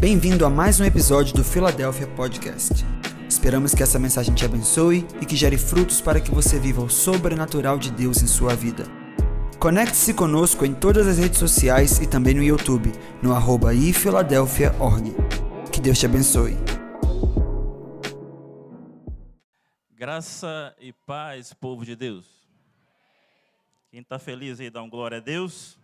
[0.00, 2.84] Bem-vindo a mais um episódio do Philadelphia Podcast.
[3.28, 6.90] Esperamos que essa mensagem te abençoe e que gere frutos para que você viva o
[6.90, 8.84] sobrenatural de Deus em sua vida.
[9.58, 15.14] Conecte-se conosco em todas as redes sociais e também no YouTube, no arroba ifiladelphia.org.
[15.72, 16.56] Que Deus te abençoe.
[19.92, 22.26] Graça e paz, povo de Deus.
[23.90, 25.78] Quem está feliz aí, dá um glória a Deus.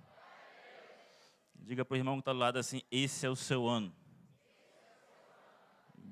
[1.55, 4.00] Diga para o irmão que está do lado assim: esse é o seu ano.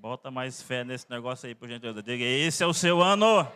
[0.01, 2.01] Bota mais fé nesse negócio aí, por gentileza.
[2.01, 3.51] Diga: esse é o seu ano.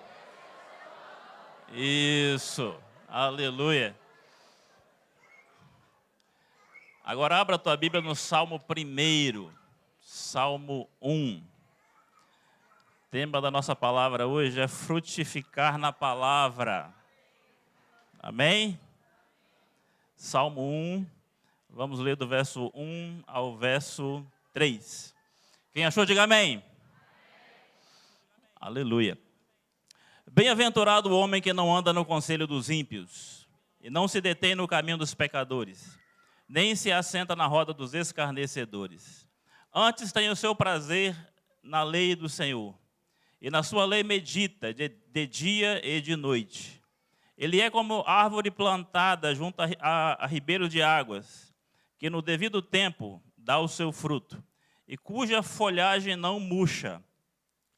[1.73, 2.75] Isso.
[3.09, 3.97] Aleluia.
[7.05, 9.53] Agora abra a tua Bíblia no Salmo 1,
[10.01, 11.37] Salmo 1.
[11.37, 11.43] O
[13.09, 16.93] tema da nossa palavra hoje é frutificar na palavra.
[18.19, 18.81] Amém?
[20.17, 21.07] Salmo 1,
[21.71, 25.22] vamos ler do verso 1 ao verso 3.
[25.73, 26.57] Quem achou, diga amém.
[26.57, 26.65] amém.
[28.61, 29.19] Aleluia.
[30.31, 33.49] Bem-aventurado o homem que não anda no conselho dos ímpios,
[33.81, 35.99] e não se detém no caminho dos pecadores,
[36.47, 39.27] nem se assenta na roda dos escarnecedores.
[39.75, 41.17] Antes tem o seu prazer
[41.63, 42.79] na lei do Senhor,
[43.41, 46.83] e na sua lei medita de, de dia e de noite.
[47.35, 51.51] Ele é como árvore plantada junto a, a, a de águas,
[51.99, 54.45] que no devido tempo dá o seu fruto,
[54.93, 57.03] e cuja folhagem não murcha,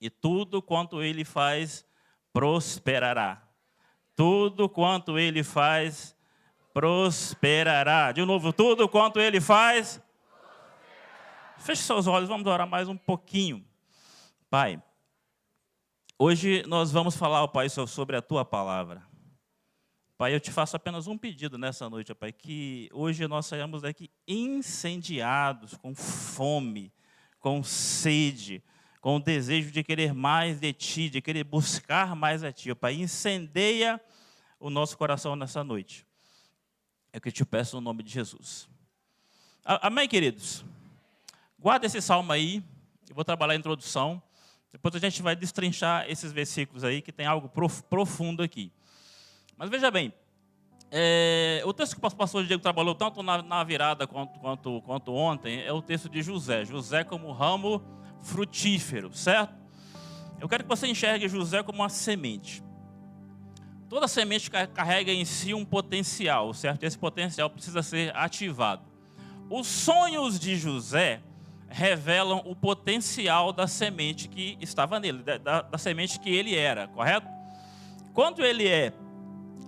[0.00, 1.86] e tudo quanto ele faz
[2.32, 3.40] prosperará.
[4.16, 6.16] Tudo quanto ele faz
[6.72, 8.10] prosperará.
[8.10, 10.02] De novo, tudo quanto ele faz.
[11.56, 13.64] Feche seus olhos, vamos orar mais um pouquinho.
[14.50, 14.82] Pai,
[16.18, 19.06] hoje nós vamos falar, Pai, sobre a tua palavra.
[20.18, 24.10] Pai, eu te faço apenas um pedido nessa noite, Pai, que hoje nós saímos daqui
[24.26, 26.92] incendiados, com fome,
[27.44, 28.64] com sede,
[29.02, 32.94] com o desejo de querer mais de Ti, de querer buscar mais a Ti, Pai.
[32.94, 34.00] Incendeia
[34.58, 36.06] o nosso coração nessa noite.
[37.12, 38.66] É o que eu te peço no nome de Jesus.
[39.62, 40.64] Amém, queridos?
[41.58, 42.64] Guarda esse salmo aí,
[43.10, 44.22] eu vou trabalhar a introdução.
[44.72, 47.50] Depois a gente vai destrinchar esses versículos aí, que tem algo
[47.90, 48.72] profundo aqui.
[49.54, 50.14] Mas veja bem,
[50.90, 55.12] é, o texto que o pastor Diego trabalhou tanto na, na virada quanto, quanto, quanto,
[55.12, 56.64] ontem é o texto de José.
[56.64, 57.82] José como ramo
[58.20, 59.54] frutífero, certo?
[60.40, 62.62] Eu quero que você enxergue José como uma semente.
[63.88, 66.84] Toda semente carrega em si um potencial, certo?
[66.84, 68.82] Esse potencial precisa ser ativado.
[69.50, 71.20] Os sonhos de José
[71.68, 77.26] revelam o potencial da semente que estava nele, da, da semente que ele era, correto?
[78.12, 78.92] Quando ele é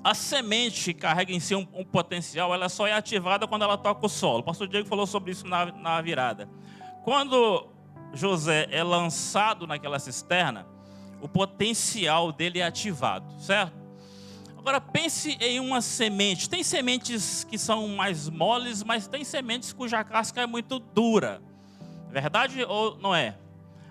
[0.06, 4.06] a semente carrega em si um, um, potencial, ela só é ativada quando ela toca
[4.06, 4.38] o solo.
[4.38, 6.48] O pastor Diego falou sobre isso na, na virada.
[7.02, 7.66] Quando
[8.14, 10.64] José é lançado naquela cisterna,
[11.20, 13.74] o potencial dele é ativado, certo?
[14.56, 16.48] Agora pense em uma semente.
[16.48, 21.42] Tem sementes que são mais moles, mas tem sementes cuja casca é muito dura.
[22.12, 23.36] Verdade ou não é?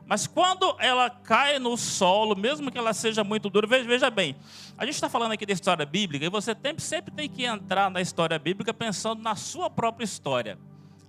[0.08, 4.36] Mas quando ela cai no solo, mesmo que ela seja muito dura, veja, veja bem,
[4.78, 7.90] a gente está falando aqui da história bíblica e você tem, sempre tem que entrar
[7.90, 10.60] na história bíblica pensando na sua própria história,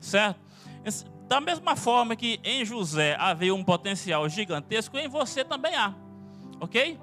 [0.00, 0.40] certo?
[1.28, 5.92] Da mesma forma que em José havia um potencial gigantesco, em você também há,
[6.58, 6.98] ok?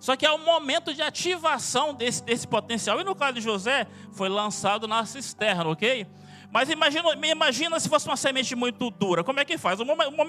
[0.00, 2.98] Só que é o momento de ativação desse, desse potencial.
[3.00, 6.06] E no caso de José, foi lançado na cisterna, ok?
[6.52, 9.22] Mas imagina, imagina se fosse uma semente muito dura.
[9.22, 9.78] Como é que faz?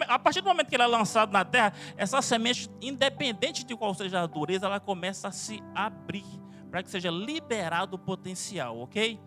[0.07, 3.93] a partir do momento que ela é lançada na terra, essa semente, independente de qual
[3.93, 6.25] seja a dureza, ela começa a se abrir
[6.69, 9.19] para que seja liberado o potencial, ok?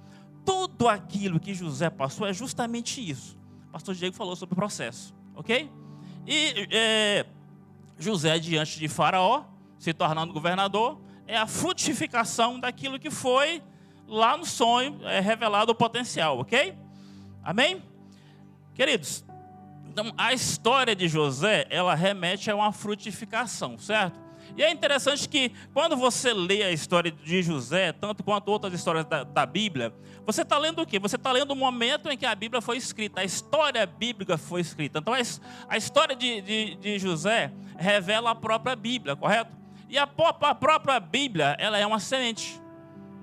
[0.46, 3.36] Tudo aquilo que José passou é justamente isso.
[3.68, 5.70] O pastor Diego falou sobre o processo, ok?
[6.26, 7.26] E é,
[7.98, 9.44] José, diante de Faraó,
[9.78, 13.62] se tornando governador, é a frutificação daquilo que foi
[14.06, 16.74] lá no sonho é revelado o potencial, ok?
[17.44, 17.82] Amém?
[18.74, 19.24] Queridos,
[19.86, 24.24] então a história de José, ela remete a uma frutificação, certo?
[24.56, 29.04] E é interessante que quando você lê a história de José, tanto quanto outras histórias
[29.04, 29.92] da, da Bíblia,
[30.24, 30.98] você está lendo o quê?
[30.98, 34.60] Você está lendo o momento em que a Bíblia foi escrita, a história bíblica foi
[34.60, 34.98] escrita.
[34.98, 35.18] Então a,
[35.68, 39.56] a história de, de, de, José revela a própria Bíblia, correto?
[39.88, 42.60] E a, a própria Bíblia, ela é uma semente,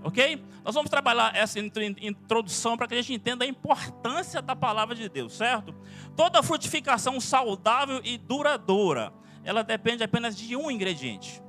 [0.03, 0.43] ok?
[0.63, 5.07] Nós vamos trabalhar essa introdução para que a gente entenda a importância da palavra de
[5.09, 5.73] Deus, certo?
[6.15, 9.13] Toda frutificação saudável e duradoura,
[9.43, 11.41] ela depende apenas de um ingrediente.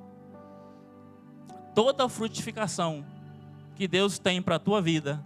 [1.75, 3.04] Toda frutificação
[3.75, 5.25] que Deus tem para a tua vida,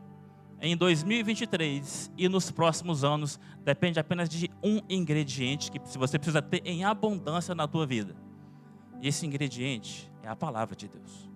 [0.60, 6.62] em 2023 e nos próximos anos depende apenas de um ingrediente que você precisa ter
[6.64, 8.16] em abundância na tua vida.
[9.00, 11.28] E esse ingrediente é a palavra de Deus.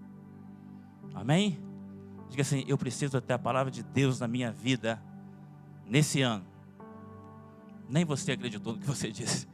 [1.14, 1.69] Amém?
[2.30, 5.02] Diga assim: eu preciso ter a palavra de Deus na minha vida
[5.84, 6.46] nesse ano.
[7.88, 9.48] Nem você acreditou no que você disse.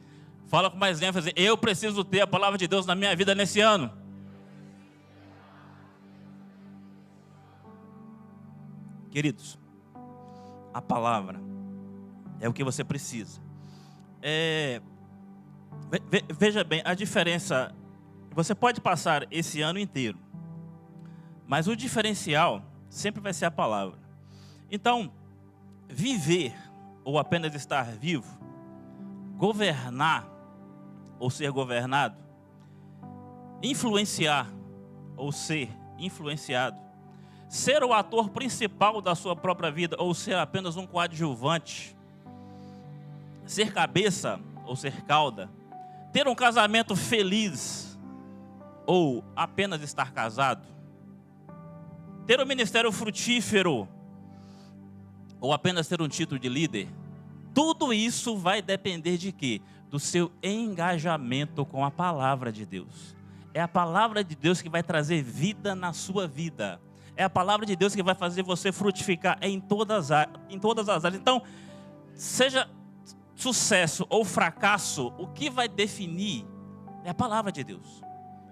[0.46, 3.60] Fala com mais ênfase: eu preciso ter a palavra de Deus na minha vida nesse
[3.60, 3.90] ano.
[9.10, 9.58] Queridos,
[10.74, 11.40] a palavra
[12.38, 13.40] é o que você precisa.
[14.20, 14.82] É,
[16.38, 17.74] veja bem, a diferença.
[18.32, 20.18] Você pode passar esse ano inteiro,
[21.46, 23.98] mas o diferencial sempre vai ser a palavra.
[24.70, 25.12] Então,
[25.88, 26.54] viver
[27.04, 28.26] ou apenas estar vivo,
[29.36, 30.26] governar
[31.18, 32.16] ou ser governado,
[33.62, 34.48] influenciar
[35.16, 36.76] ou ser influenciado,
[37.48, 41.96] ser o ator principal da sua própria vida ou ser apenas um coadjuvante,
[43.46, 45.48] ser cabeça ou ser cauda,
[46.12, 47.96] ter um casamento feliz
[48.84, 50.75] ou apenas estar casado,
[52.26, 53.88] ter um ministério frutífero
[55.40, 56.88] ou apenas ter um título de líder,
[57.54, 59.60] tudo isso vai depender de quê?
[59.88, 63.16] Do seu engajamento com a palavra de Deus.
[63.54, 66.80] É a palavra de Deus que vai trazer vida na sua vida.
[67.16, 70.10] É a palavra de Deus que vai fazer você frutificar em todas,
[70.50, 71.20] em todas as áreas.
[71.20, 71.40] Então,
[72.12, 72.68] seja
[73.34, 76.44] sucesso ou fracasso, o que vai definir
[77.04, 78.02] é a palavra de Deus.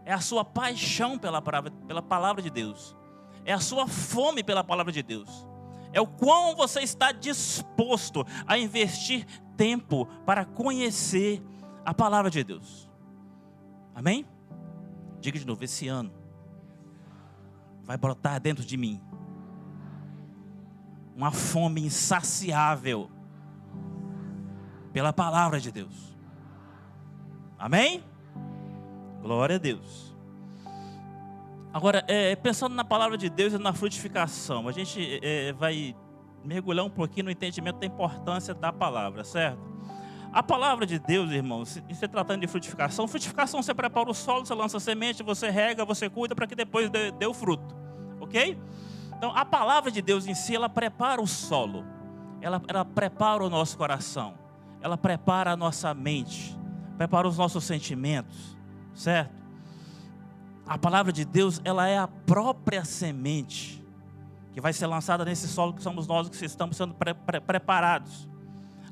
[0.06, 2.96] É a sua paixão pela palavra, pela palavra de Deus.
[3.44, 5.46] É a sua fome pela palavra de Deus.
[5.92, 9.26] É o quão você está disposto a investir
[9.56, 11.42] tempo para conhecer
[11.84, 12.90] a palavra de Deus.
[13.94, 14.26] Amém?
[15.20, 16.12] Diga de novo, esse ano
[17.84, 19.00] vai brotar dentro de mim
[21.14, 23.08] uma fome insaciável
[24.92, 26.16] pela palavra de Deus.
[27.58, 28.02] Amém?
[29.22, 30.13] Glória a Deus.
[31.74, 35.94] Agora, é, pensando na palavra de Deus e na frutificação, a gente é, vai
[36.42, 39.60] mergulhar um pouquinho no entendimento da importância da palavra, certo?
[40.32, 44.46] A palavra de Deus, irmãos, se, se tratando de frutificação, frutificação você prepara o solo,
[44.46, 47.84] você lança semente, você rega, você cuida para que depois dê, dê o fruto
[48.24, 48.58] ok?
[49.16, 51.84] Então, a palavra de Deus em si, ela prepara o solo,
[52.40, 54.34] ela, ela prepara o nosso coração,
[54.80, 56.58] ela prepara a nossa mente,
[56.96, 58.58] prepara os nossos sentimentos,
[58.92, 59.43] certo?
[60.66, 63.84] A palavra de Deus, ela é a própria semente
[64.54, 68.28] que vai ser lançada nesse solo que somos nós que estamos sendo pre pre preparados.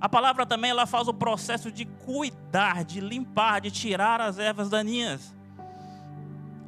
[0.00, 4.68] A palavra também ela faz o processo de cuidar, de limpar, de tirar as ervas
[4.68, 5.32] daninhas.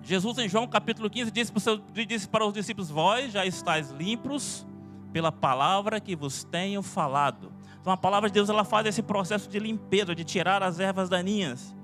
[0.04, 3.90] Jesus, em João capítulo 15, disse para, seu, disse para os discípulos: Vós já estáis
[3.90, 4.64] limpos
[5.12, 7.52] pela palavra que vos tenho falado.
[7.80, 11.08] Então, a palavra de Deus ela faz esse processo de limpeza, de tirar as ervas
[11.08, 11.74] daninhas.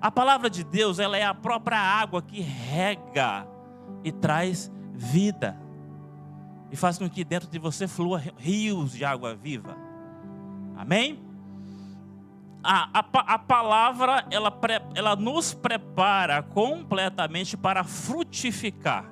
[0.00, 3.46] A palavra de Deus ela é a própria água que rega
[4.02, 5.60] e traz vida.
[6.70, 9.76] E faz com que dentro de você flua rios de água viva.
[10.76, 11.30] Amém?
[12.62, 14.52] a, a, a palavra ela,
[14.94, 19.10] ela nos prepara completamente para frutificar.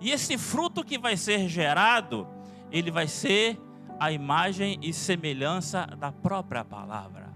[0.00, 2.26] E esse fruto que vai ser gerado,
[2.70, 3.58] ele vai ser
[3.98, 7.29] a imagem e semelhança da própria palavra.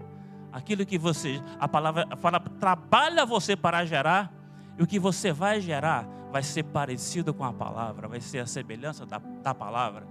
[0.55, 4.31] Aquilo que você, a palavra, a palavra trabalha você para gerar,
[4.79, 8.45] e o que você vai gerar vai ser parecido com a palavra, vai ser a
[8.47, 10.07] semelhança da, da palavra.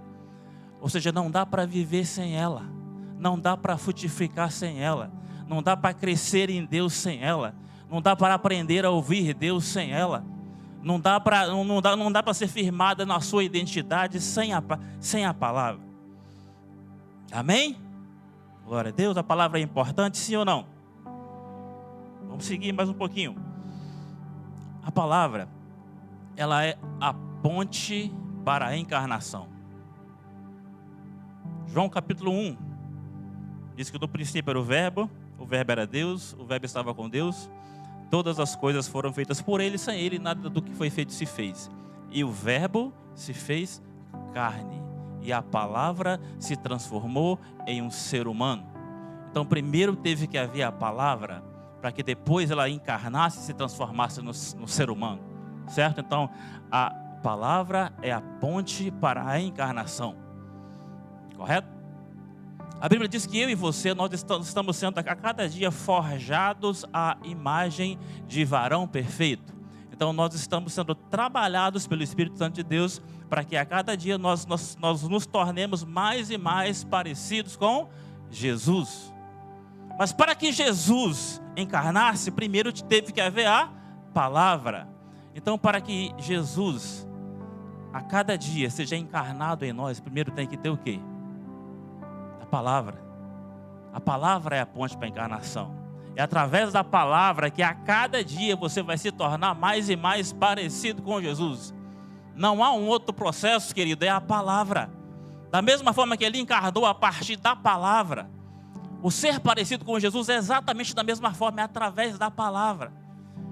[0.79, 2.63] Ou seja, não dá para viver sem ela,
[3.17, 5.11] não dá para frutificar sem ela
[5.47, 7.55] não dá para crescer em Deus sem ela.
[7.89, 10.25] Não dá para aprender a ouvir Deus sem ela.
[10.81, 14.63] Não dá para não dá, não dá para ser firmada na sua identidade sem a,
[14.99, 15.81] sem a palavra.
[17.31, 17.77] Amém?
[18.65, 20.65] Glória a Deus, a palavra é importante, sim ou não?
[22.27, 23.35] Vamos seguir mais um pouquinho.
[24.83, 25.47] A palavra,
[26.35, 28.11] ela é a ponte
[28.43, 29.47] para a encarnação.
[31.67, 32.57] João capítulo 1
[33.75, 37.07] diz que no princípio era o Verbo, o Verbo era Deus, o Verbo estava com
[37.07, 37.47] Deus.
[38.09, 41.27] Todas as coisas foram feitas por Ele, sem Ele nada do que foi feito se
[41.27, 41.69] fez.
[42.09, 43.81] E o Verbo se fez
[44.33, 44.94] carne.
[45.25, 48.63] E a palavra se transformou em um ser humano.
[49.31, 51.43] Então, primeiro teve que haver a palavra,
[51.81, 54.27] para que depois ela encarnasse e se transformasse no,
[54.59, 55.19] no ser humano.
[55.67, 55.99] Certo?
[55.99, 56.29] Então,
[56.71, 56.91] a
[57.23, 60.15] palavra é a ponte para a encarnação.
[61.35, 61.67] Correto?
[62.79, 67.17] A Bíblia diz que eu e você, nós estamos sendo a cada dia forjados à
[67.23, 69.54] imagem de varão perfeito.
[69.95, 74.17] Então nós estamos sendo trabalhados pelo Espírito Santo de Deus para que a cada dia
[74.17, 77.87] nós, nós, nós nos tornemos mais e mais parecidos com
[78.29, 79.13] Jesus.
[79.97, 83.69] Mas para que Jesus encarnasse, primeiro teve que haver a
[84.13, 84.85] palavra.
[85.33, 87.07] Então, para que Jesus
[87.93, 90.99] a cada dia seja encarnado em nós, primeiro tem que ter o quê?
[92.41, 93.01] A palavra.
[93.93, 95.84] A palavra é a ponte para a encarnação.
[96.15, 100.31] É através da palavra que a cada dia você vai se tornar mais e mais
[100.31, 101.73] parecido com Jesus.
[102.33, 104.89] Não há um outro processo, querido, é a palavra.
[105.51, 108.29] Da mesma forma que ele encarnou a partir da palavra,
[109.01, 112.91] o ser parecido com Jesus é exatamente da mesma forma, é através da palavra.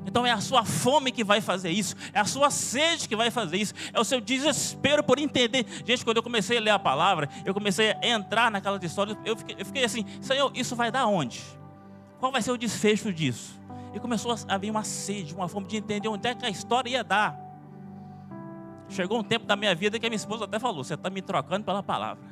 [0.06, 3.32] Então é a sua fome que vai fazer isso, é a sua sede que vai
[3.32, 5.66] fazer isso, é o seu desespero por entender.
[5.86, 9.38] Gente, quando eu comecei a ler a palavra, eu comecei a entrar naquelas histórias, eu
[9.38, 11.42] fiquei, eu fiquei assim, Senhor, isso vai dar onde?
[12.24, 13.60] Qual vai ser o desfecho disso?
[13.94, 16.90] E começou a vir uma sede, uma fome de entender onde é que a história
[16.90, 17.38] ia dar.
[18.88, 21.22] Chegou um tempo da minha vida que a minha esposa até falou: Você está me
[21.22, 22.24] trocando pela palavra.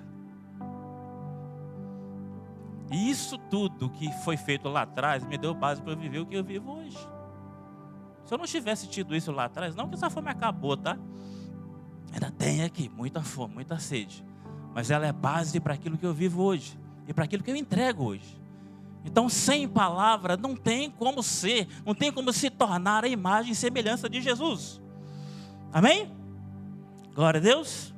[2.89, 6.25] E isso tudo que foi feito lá atrás me deu base para eu viver o
[6.25, 6.97] que eu vivo hoje.
[8.23, 10.97] Se eu não tivesse tido isso lá atrás, não que essa fome acabou, tá?
[12.13, 14.23] Ainda tem aqui muita fome, muita sede.
[14.73, 17.57] Mas ela é base para aquilo que eu vivo hoje e para aquilo que eu
[17.57, 18.40] entrego hoje.
[19.03, 23.55] Então, sem palavra, não tem como ser, não tem como se tornar a imagem e
[23.55, 24.81] semelhança de Jesus.
[25.73, 26.11] Amém?
[27.13, 27.93] Glória a Deus.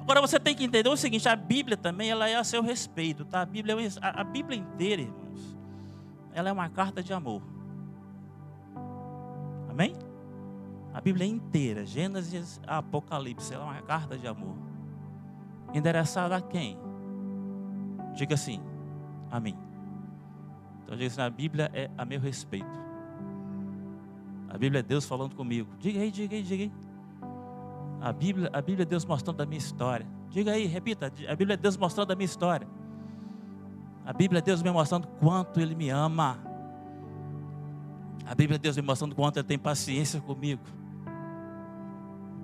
[0.00, 3.24] Agora você tem que entender o seguinte: a Bíblia também ela é a seu respeito,
[3.24, 3.42] tá?
[3.42, 5.56] A Bíblia, é a Bíblia inteira, irmãos,
[6.32, 7.42] ela é uma carta de amor.
[9.68, 9.94] Amém?
[10.92, 14.56] A Bíblia inteira, Gênesis a Apocalipse, ela é uma carta de amor.
[15.72, 16.78] Endereçada a quem?
[18.14, 18.62] Diga assim,
[19.28, 19.63] amém.
[20.84, 22.84] Então diga assim: a Bíblia é a meu respeito.
[24.48, 25.68] A Bíblia é Deus falando comigo.
[25.80, 26.72] Diga aí, diga aí, diga aí.
[28.00, 30.06] A Bíblia, a Bíblia é Deus mostrando a minha história.
[30.30, 31.12] Diga aí, repita.
[31.28, 32.68] A Bíblia é Deus mostrando a minha história.
[34.04, 36.38] A Bíblia é Deus me mostrando quanto Ele me ama.
[38.26, 40.62] A Bíblia é Deus me mostrando quanto Ele tem paciência comigo.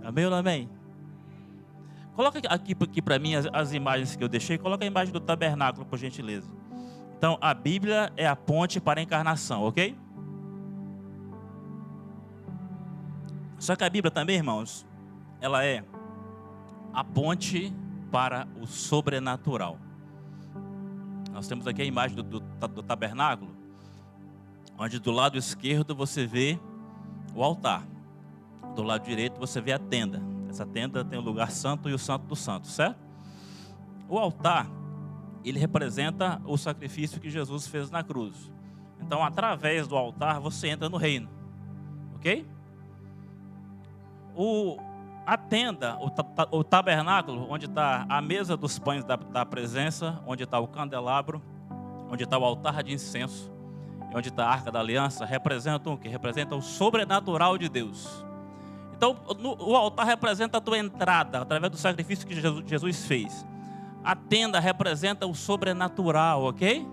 [0.03, 0.69] Amém ou não amém?
[2.15, 4.59] Coloca aqui, aqui para mim as, as imagens que eu deixei.
[4.59, 6.51] Coloca a imagem do tabernáculo, por gentileza.
[7.21, 9.95] Então, a Bíblia é a ponte para a encarnação, ok?
[13.59, 14.87] Só que a Bíblia também, irmãos,
[15.39, 15.85] ela é
[16.95, 17.77] a ponte
[18.11, 19.77] para o sobrenatural.
[21.31, 23.55] Nós temos aqui a imagem do, do, do tabernáculo,
[24.79, 26.59] onde do lado esquerdo você vê
[27.35, 27.87] o altar,
[28.75, 30.23] do lado direito você vê a tenda.
[30.49, 32.99] Essa tenda tem o lugar santo e o santo do santo, certo?
[34.09, 34.80] O altar,
[35.45, 38.51] ele representa o sacrifício que Jesus fez na cruz.
[39.01, 41.29] Então, através do altar, você entra no reino,
[42.17, 42.47] ok?
[44.37, 44.79] O,
[45.27, 50.45] a tenda, o, o tabernáculo, onde está a mesa dos pães da, da presença, onde
[50.45, 51.43] está o candelabro,
[52.11, 53.51] onde está o altar de incenso,
[54.13, 56.09] e onde está a arca da aliança, representam o que?
[56.09, 58.25] Representam o sobrenatural de Deus.
[58.95, 63.47] Então, no, o altar representa a tua entrada, através do sacrifício que Jesus, Jesus fez.
[64.03, 66.87] A tenda representa o sobrenatural, ok?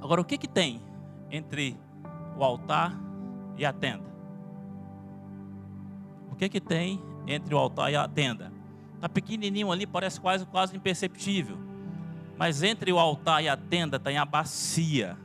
[0.00, 0.82] Agora, o que, que tem
[1.30, 1.78] entre
[2.36, 2.94] o altar
[3.56, 4.08] e a tenda?
[6.38, 8.52] que que tem entre o altar e a tenda?
[8.94, 11.58] Está pequenininho ali, parece quase, quase imperceptível.
[12.36, 15.16] Mas entre o altar e a tenda tem a bacia.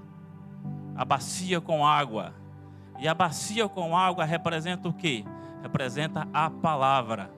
[0.96, 2.34] A bacia com água.
[3.00, 5.24] E a bacia com água representa o quê?
[5.62, 7.32] Representa a palavra.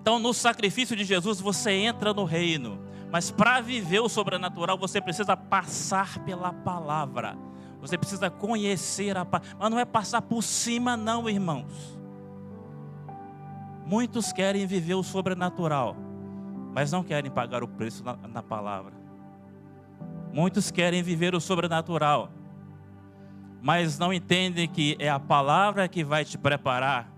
[0.00, 2.80] Então, no sacrifício de Jesus, você entra no reino.
[3.10, 7.36] Mas para viver o sobrenatural, você precisa passar pela palavra.
[7.80, 9.56] Você precisa conhecer a palavra.
[9.58, 11.98] Mas não é passar por cima, não, irmãos.
[13.84, 15.96] Muitos querem viver o sobrenatural,
[16.72, 18.92] mas não querem pagar o preço na, na palavra.
[20.32, 22.30] Muitos querem viver o sobrenatural,
[23.60, 27.09] mas não entendem que é a palavra que vai te preparar.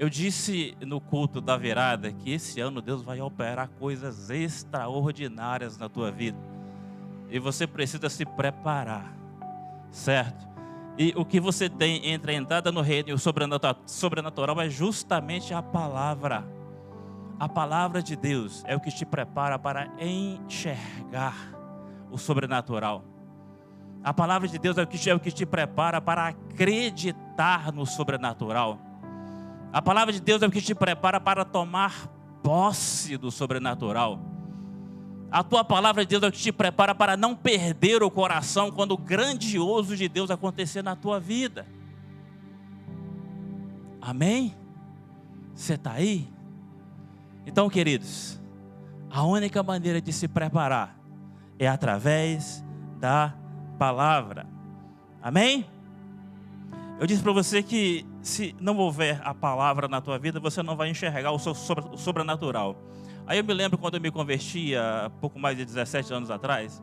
[0.00, 5.90] Eu disse no culto da virada que esse ano Deus vai operar coisas extraordinárias na
[5.90, 6.38] tua vida.
[7.28, 9.14] E você precisa se preparar,
[9.90, 10.48] certo?
[10.96, 15.52] E o que você tem entre a entrada no reino e o sobrenatural é justamente
[15.52, 16.46] a palavra.
[17.38, 21.36] A palavra de Deus é o que te prepara para enxergar
[22.10, 23.04] o sobrenatural.
[24.02, 27.84] A palavra de Deus é o que, é o que te prepara para acreditar no
[27.84, 28.89] sobrenatural.
[29.72, 32.08] A palavra de Deus é o que te prepara para tomar
[32.42, 34.20] posse do sobrenatural.
[35.30, 38.70] A tua palavra de Deus é o que te prepara para não perder o coração
[38.72, 41.66] quando o grandioso de Deus acontecer na tua vida.
[44.00, 44.56] Amém?
[45.54, 46.28] Você está aí?
[47.46, 48.40] Então, queridos,
[49.08, 50.98] a única maneira de se preparar
[51.60, 52.64] é através
[52.98, 53.34] da
[53.78, 54.46] palavra.
[55.22, 55.64] Amém?
[56.98, 60.76] Eu disse para você que se não houver a palavra na tua vida, você não
[60.76, 62.76] vai enxergar o sobrenatural.
[63.26, 66.82] Aí eu me lembro quando eu me converti há pouco mais de 17 anos atrás.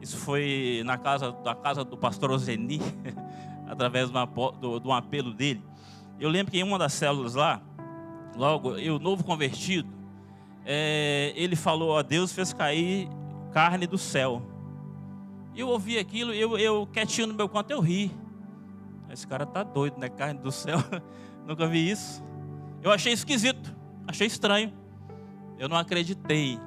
[0.00, 2.80] Isso foi na casa da casa do pastor Ozeni,
[3.68, 5.62] através de um apelo dele.
[6.18, 7.60] Eu lembro que em uma das células lá,
[8.36, 9.88] logo eu novo convertido,
[10.64, 13.08] é, ele falou: a Deus fez cair
[13.52, 14.42] carne do céu.
[15.54, 18.10] Eu ouvi aquilo, eu, eu quietinho no meu canto, eu ri.
[19.12, 20.08] Esse cara tá doido, né?
[20.08, 20.78] Carne do céu.
[21.46, 22.22] Nunca vi isso.
[22.82, 23.76] Eu achei esquisito,
[24.06, 24.72] achei estranho.
[25.58, 26.58] Eu não acreditei.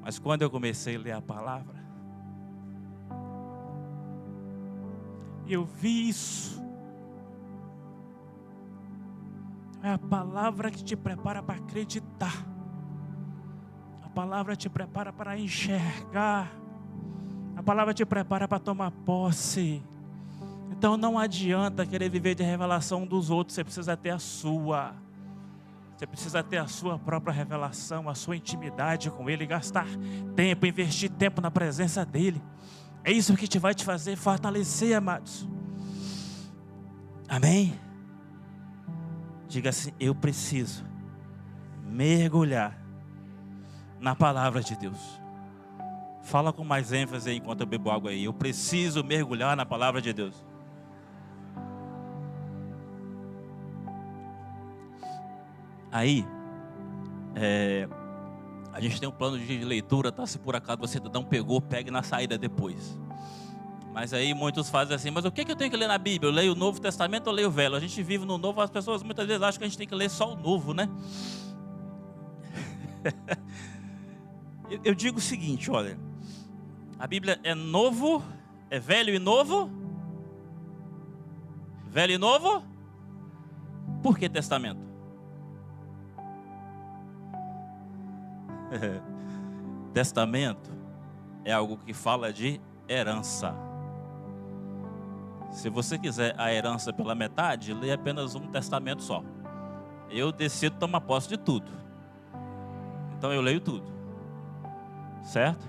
[0.00, 1.82] Mas quando eu comecei a ler a palavra,
[5.46, 6.62] eu vi isso.
[9.82, 12.46] É a palavra que te prepara para acreditar.
[14.02, 16.50] A palavra te prepara para enxergar.
[17.56, 19.82] A palavra te prepara para tomar posse.
[20.76, 24.92] Então não adianta querer viver de revelação dos outros, você precisa ter a sua.
[25.96, 29.86] Você precisa ter a sua própria revelação, a sua intimidade com Ele, gastar
[30.34, 32.42] tempo, investir tempo na presença dEle.
[33.04, 35.48] É isso que te vai te fazer fortalecer, amados.
[37.28, 37.78] Amém?
[39.46, 40.84] Diga assim: eu preciso
[41.86, 42.76] mergulhar
[44.00, 44.98] na palavra de Deus.
[46.24, 48.24] Fala com mais ênfase enquanto eu bebo água aí.
[48.24, 50.44] Eu preciso mergulhar na palavra de Deus.
[55.94, 56.26] Aí,
[57.36, 57.88] é,
[58.72, 60.26] a gente tem um plano de leitura, tá?
[60.26, 62.98] Se por acaso você não pegou, pegue na saída depois.
[63.92, 66.28] Mas aí muitos fazem assim, mas o que, que eu tenho que ler na Bíblia?
[66.28, 67.76] Eu leio o Novo Testamento ou leio o Velho?
[67.76, 69.94] A gente vive no Novo, as pessoas muitas vezes acham que a gente tem que
[69.94, 70.90] ler só o Novo, né?
[74.82, 75.96] eu digo o seguinte, olha,
[76.98, 78.20] a Bíblia é novo,
[78.68, 79.70] é velho e novo?
[81.86, 82.64] Velho e novo?
[84.02, 84.93] Por que testamento?
[89.92, 90.70] Testamento
[91.44, 93.54] é algo que fala de herança.
[95.50, 99.22] Se você quiser a herança pela metade, lê apenas um testamento só.
[100.10, 101.70] Eu decido tomar posse de tudo.
[103.16, 103.86] Então eu leio tudo.
[105.22, 105.64] Certo?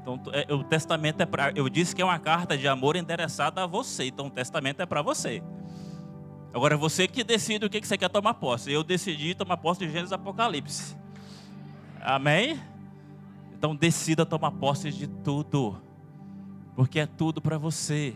[0.00, 1.50] Então é, o testamento é para.
[1.54, 4.04] Eu disse que é uma carta de amor endereçada a você.
[4.04, 5.42] Então o testamento é para você.
[6.52, 8.70] Agora você que decide o que você quer tomar posse.
[8.70, 10.96] Eu decidi tomar posse de Gênesis Apocalipse.
[12.06, 12.62] Amém?
[13.52, 15.76] Então decida tomar posse de tudo,
[16.76, 18.14] porque é tudo para você.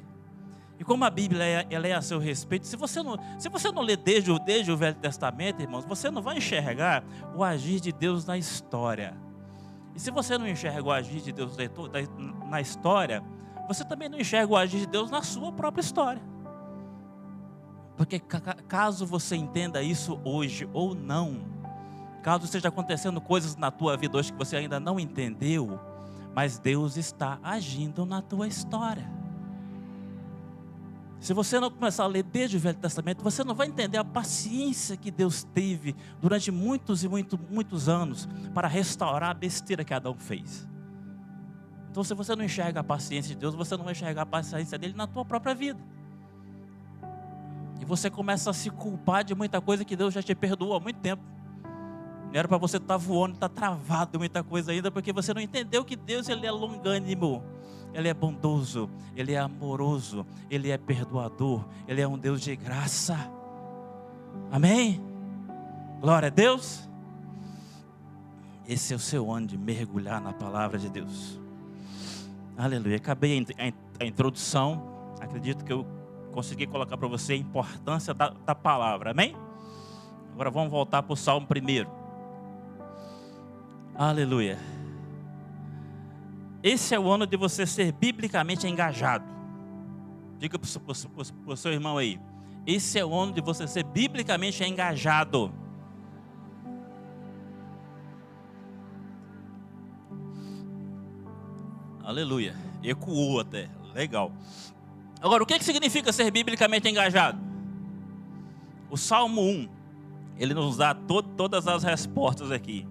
[0.78, 3.72] E como a Bíblia é, ela é a seu respeito, se você não, se você
[3.72, 7.02] não lê desde, desde o Velho Testamento, irmãos, você não vai enxergar
[7.34, 9.16] o agir de Deus na história.
[9.92, 11.56] E se você não enxerga o agir de Deus
[12.48, 13.24] na história,
[13.66, 16.22] você também não enxerga o agir de Deus na sua própria história.
[17.96, 18.20] Porque
[18.68, 21.40] caso você entenda isso hoje ou não,
[22.22, 25.80] Caso esteja acontecendo coisas na tua vida hoje que você ainda não entendeu,
[26.34, 29.10] mas Deus está agindo na tua história.
[31.18, 34.04] Se você não começar a ler desde o Velho Testamento, você não vai entender a
[34.04, 39.92] paciência que Deus teve durante muitos e muito, muitos anos para restaurar a besteira que
[39.92, 40.66] Adão fez.
[41.90, 44.78] Então, se você não enxerga a paciência de Deus, você não vai enxergar a paciência
[44.78, 45.78] dele na tua própria vida.
[47.80, 50.80] E você começa a se culpar de muita coisa que Deus já te perdoou há
[50.80, 51.22] muito tempo.
[52.30, 55.34] Não era para você estar tá voando, estar tá travado muita coisa ainda, porque você
[55.34, 57.42] não entendeu que Deus ele é longânimo,
[57.92, 63.18] Ele é bondoso, Ele é amoroso, Ele é perdoador, Ele é um Deus de graça.
[64.52, 65.00] Amém?
[66.00, 66.88] Glória a Deus.
[68.66, 71.40] Esse é o seu ano de mergulhar na palavra de Deus.
[72.56, 72.96] Aleluia.
[72.96, 73.44] Acabei
[73.98, 75.14] a introdução.
[75.20, 75.84] Acredito que eu
[76.30, 79.10] consegui colocar para você a importância da, da palavra.
[79.10, 79.34] Amém?
[80.32, 81.99] Agora vamos voltar para o Salmo primeiro.
[84.00, 84.58] Aleluia.
[86.62, 89.26] Esse é o ano de você ser biblicamente engajado.
[90.38, 90.66] Diga para
[91.46, 92.18] o seu irmão aí.
[92.66, 95.52] Esse é o ano de você ser biblicamente engajado.
[102.02, 102.56] Aleluia.
[102.82, 103.68] Ecoou até.
[103.92, 104.32] Legal.
[105.20, 107.38] Agora, o que, que significa ser biblicamente engajado?
[108.88, 109.68] O Salmo 1,
[110.38, 112.88] ele nos dá to todas as respostas aqui.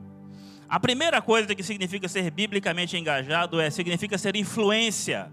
[0.70, 5.32] A primeira coisa que significa ser biblicamente engajado é significa ser influência.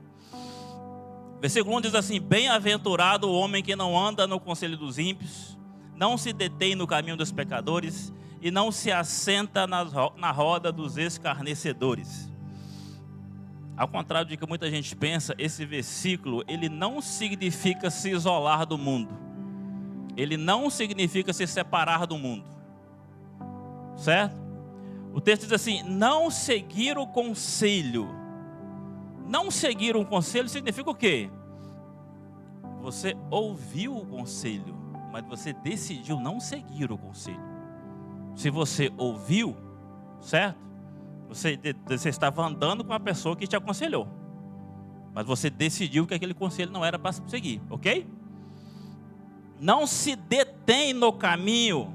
[1.43, 5.59] Versículo 1 diz assim: Bem-aventurado o homem que não anda no conselho dos ímpios,
[5.95, 12.33] não se detém no caminho dos pecadores e não se assenta na roda dos escarnecedores.
[13.77, 18.79] Ao contrário de que muita gente pensa, esse versículo ele não significa se isolar do
[18.79, 19.15] mundo.
[20.17, 22.47] Ele não significa se separar do mundo.
[23.97, 24.46] Certo?
[25.17, 28.07] O texto diz assim: não seguir o conselho.
[29.27, 31.31] Não seguir um conselho significa o quê?
[32.83, 34.77] Você ouviu o conselho,
[35.11, 37.41] mas você decidiu não seguir o conselho.
[38.35, 39.57] Se você ouviu,
[40.21, 40.59] certo?
[41.31, 44.07] Você, você estava andando com a pessoa que te aconselhou.
[45.15, 48.07] Mas você decidiu que aquele conselho não era para seguir, ok?
[49.59, 51.95] Não se detém no caminho.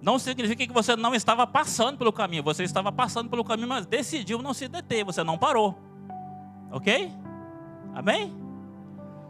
[0.00, 2.42] Não significa que você não estava passando pelo caminho.
[2.44, 5.04] Você estava passando pelo caminho, mas decidiu não se deter.
[5.04, 5.76] Você não parou.
[6.70, 7.12] Ok?
[7.94, 8.34] Amém?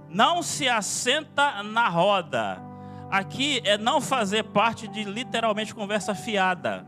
[0.08, 2.62] Não se assenta na roda.
[3.10, 6.86] Aqui é não fazer parte de literalmente conversa fiada.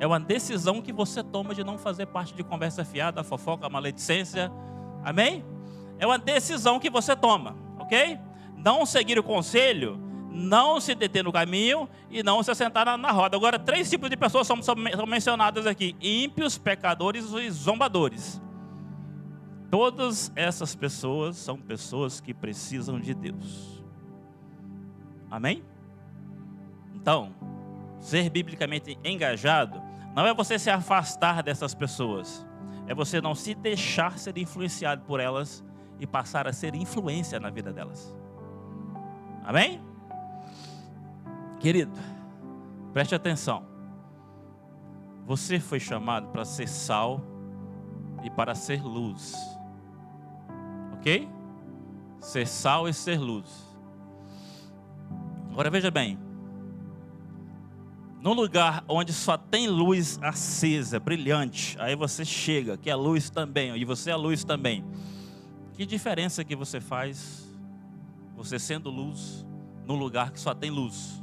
[0.00, 4.50] É uma decisão que você toma de não fazer parte de conversa fiada, fofoca, maledicência.
[5.04, 5.44] Amém?
[5.98, 8.18] É uma decisão que você toma, ok?
[8.56, 10.00] Não seguir o conselho,
[10.32, 13.36] não se deter no caminho e não se assentar na, na roda.
[13.36, 18.40] Agora, três tipos de pessoas são, são, são mencionadas aqui: ímpios, pecadores e zombadores.
[19.70, 23.82] Todas essas pessoas são pessoas que precisam de Deus.
[25.30, 25.62] Amém?
[26.94, 27.34] Então,
[27.98, 29.82] ser biblicamente engajado
[30.14, 32.46] não é você se afastar dessas pessoas,
[32.86, 35.64] é você não se deixar ser influenciado por elas
[35.98, 38.14] e passar a ser influência na vida delas.
[39.42, 39.80] Amém?
[41.62, 41.98] Querido,
[42.92, 43.64] preste atenção.
[45.24, 47.22] Você foi chamado para ser sal
[48.22, 49.34] e para ser luz
[51.02, 51.28] ok?
[52.20, 53.46] Ser sal e ser luz.
[55.50, 56.16] Agora veja bem.
[58.20, 63.76] Num lugar onde só tem luz acesa, brilhante, aí você chega, que é luz também,
[63.76, 64.84] e você é luz também.
[65.74, 67.52] Que diferença que você faz,
[68.36, 69.44] você sendo luz,
[69.84, 71.20] num lugar que só tem luz?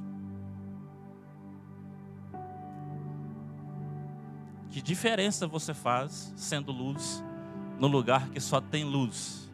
[4.79, 7.21] Que diferença você faz sendo luz
[7.77, 9.51] no lugar que só tem luz?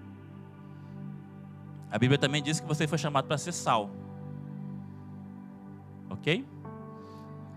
[1.90, 3.90] A Bíblia também diz que você foi chamado para ser sal.
[6.12, 6.46] Ok?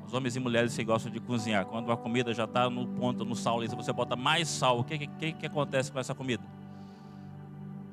[0.06, 3.22] Os homens e mulheres que gostam de cozinhar, quando a comida já está no ponto,
[3.22, 6.42] no sal, você bota mais sal, o que, que, que acontece com essa comida?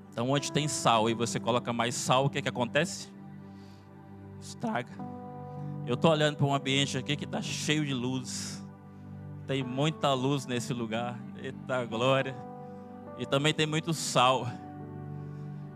[0.10, 3.12] Então, onde tem sal e você coloca mais sal, o que, que acontece?
[4.40, 4.94] Estraga.
[5.86, 8.64] Eu estou olhando para um ambiente aqui que está cheio de luz.
[9.48, 11.20] Tem muita luz nesse lugar.
[11.38, 12.36] Eita glória.
[13.18, 14.48] E também tem muito sal.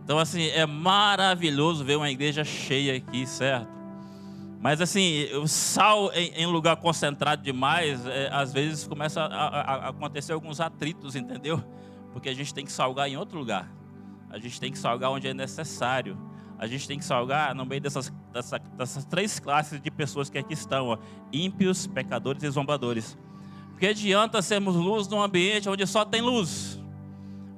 [0.03, 3.69] Então, assim, é maravilhoso ver uma igreja cheia aqui, certo?
[4.60, 9.89] Mas, assim, o sal em, em lugar concentrado demais, é, às vezes começa a, a,
[9.89, 11.63] acontecer alguns atritos, entendeu?
[12.12, 13.71] Porque a gente tem que salgar em outro lugar.
[14.29, 16.17] A gente tem que salgar onde é necessário.
[16.58, 20.38] A gente tem que salgar no meio dessas, dessa, dessas três classes de pessoas que
[20.38, 20.97] aqui estão: ó,
[21.32, 23.17] ímpios, pecadores e zombadores.
[23.79, 26.77] Porque adianta sermos luz num ambiente onde só tem luz.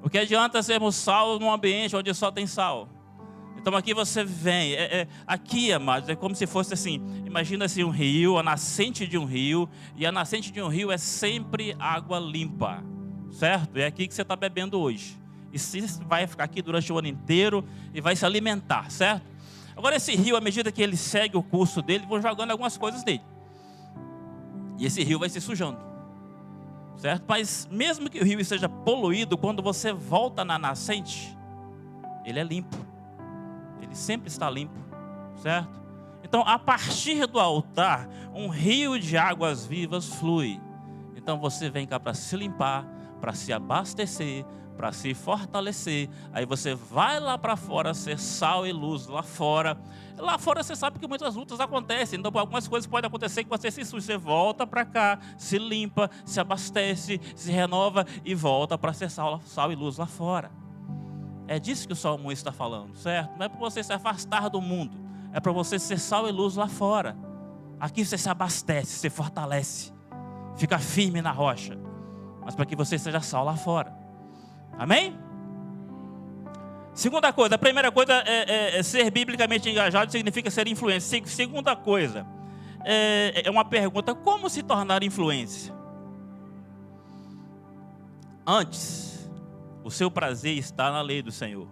[0.03, 2.87] O que adianta sermos sal num ambiente onde só tem sal?
[3.57, 7.83] Então aqui você vem, é, é, aqui, amados, é como se fosse assim: imagina assim
[7.83, 11.75] um rio, a nascente de um rio, e a nascente de um rio é sempre
[11.79, 12.83] água limpa,
[13.31, 13.75] certo?
[13.77, 15.19] É aqui que você está bebendo hoje.
[15.51, 19.25] E se vai ficar aqui durante o ano inteiro e vai se alimentar, certo?
[19.75, 23.03] Agora, esse rio, à medida que ele segue o curso dele, vão jogando algumas coisas
[23.03, 23.23] nele.
[24.77, 25.89] E esse rio vai se sujando
[26.97, 27.23] certo?
[27.27, 31.37] Mas mesmo que o rio esteja poluído, quando você volta na nascente,
[32.25, 32.77] ele é limpo.
[33.81, 34.79] Ele sempre está limpo,
[35.37, 35.81] certo?
[36.23, 40.61] Então, a partir do altar, um rio de águas vivas flui.
[41.15, 42.85] Então você vem cá para se limpar,
[43.21, 44.43] para se abastecer,
[44.75, 46.09] para se fortalecer.
[46.33, 49.77] Aí você vai lá para fora ser sal e luz lá fora.
[50.17, 53.69] Lá fora você sabe que muitas lutas acontecem, então algumas coisas podem acontecer que você
[53.69, 59.09] se você volta para cá, se limpa, se abastece, se renova e volta para ser
[59.09, 60.51] sal, sal e luz lá fora.
[61.47, 63.37] É disso que o Salmo está falando, certo?
[63.37, 64.97] Não é para você se afastar do mundo,
[65.31, 67.15] é para você ser sal e luz lá fora.
[67.79, 69.91] Aqui você se abastece, se fortalece,
[70.55, 71.77] fica firme na rocha,
[72.51, 73.93] mas para que você seja sal lá fora.
[74.77, 75.17] Amém?
[76.93, 81.25] Segunda coisa, a primeira coisa é, é, é ser biblicamente engajado significa ser influência.
[81.25, 82.27] Segunda coisa,
[82.83, 85.73] é, é uma pergunta: como se tornar influência?
[88.45, 89.29] Antes,
[89.83, 91.69] o seu prazer está na lei do Senhor,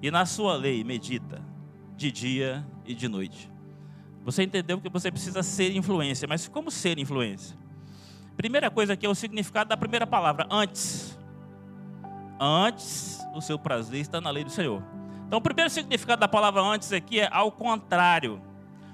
[0.00, 1.42] e na sua lei medita,
[1.96, 3.50] de dia e de noite.
[4.24, 7.58] Você entendeu que você precisa ser influência, mas como ser influência?
[8.36, 11.18] Primeira coisa aqui é o significado da primeira palavra, antes.
[12.40, 14.82] Antes, o seu prazer está na lei do Senhor.
[15.26, 18.40] Então, o primeiro significado da palavra antes aqui é ao contrário.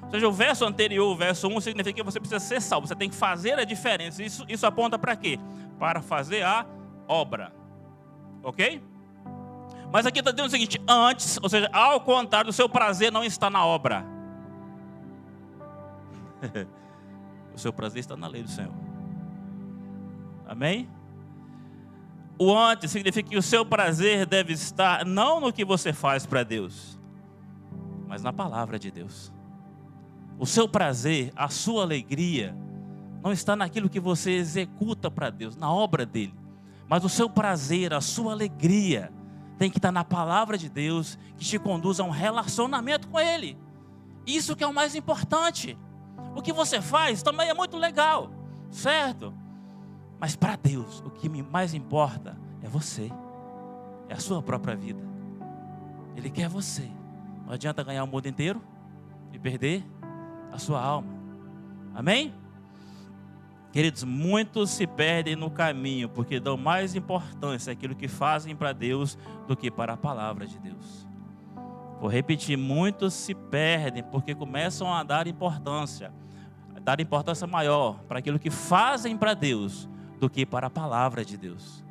[0.03, 2.95] Ou seja, o verso anterior, o verso 1, significa que você precisa ser salvo, você
[2.95, 4.23] tem que fazer a diferença.
[4.23, 5.39] Isso, isso aponta para quê?
[5.79, 6.65] Para fazer a
[7.07, 7.53] obra.
[8.43, 8.83] Ok?
[9.93, 13.25] Mas aqui está dizendo o seguinte: antes, ou seja, ao contrário, o seu prazer não
[13.25, 14.05] está na obra.
[17.55, 18.88] o seu prazer está na lei do Senhor.
[20.49, 20.89] Amém?
[22.39, 26.43] O antes significa que o seu prazer deve estar não no que você faz para
[26.43, 26.99] Deus,
[28.07, 29.31] mas na palavra de Deus.
[30.39, 32.57] O seu prazer, a sua alegria,
[33.23, 36.35] não está naquilo que você executa para Deus, na obra dele,
[36.89, 39.13] mas o seu prazer, a sua alegria,
[39.59, 43.59] tem que estar na palavra de Deus, que te conduz a um relacionamento com Ele.
[44.25, 45.77] Isso que é o mais importante.
[46.37, 48.31] O que você faz também é muito legal,
[48.71, 49.35] certo?
[50.21, 53.11] Mas para Deus, o que mais importa é você,
[54.09, 55.03] é a sua própria vida.
[56.17, 56.89] Ele quer você.
[57.47, 58.61] Não adianta ganhar o mundo inteiro
[59.33, 59.85] e perder
[60.53, 61.13] a sua alma.
[61.95, 62.35] Amém?
[63.71, 69.17] Queridos, muitos se perdem no caminho porque dão mais importância àquilo que fazem para Deus
[69.47, 71.07] do que para a palavra de Deus.
[72.01, 76.13] Vou repetir, muitos se perdem porque começam a dar importância,
[76.75, 81.25] a dar importância maior para aquilo que fazem para Deus do que para a palavra
[81.25, 81.85] de Deus.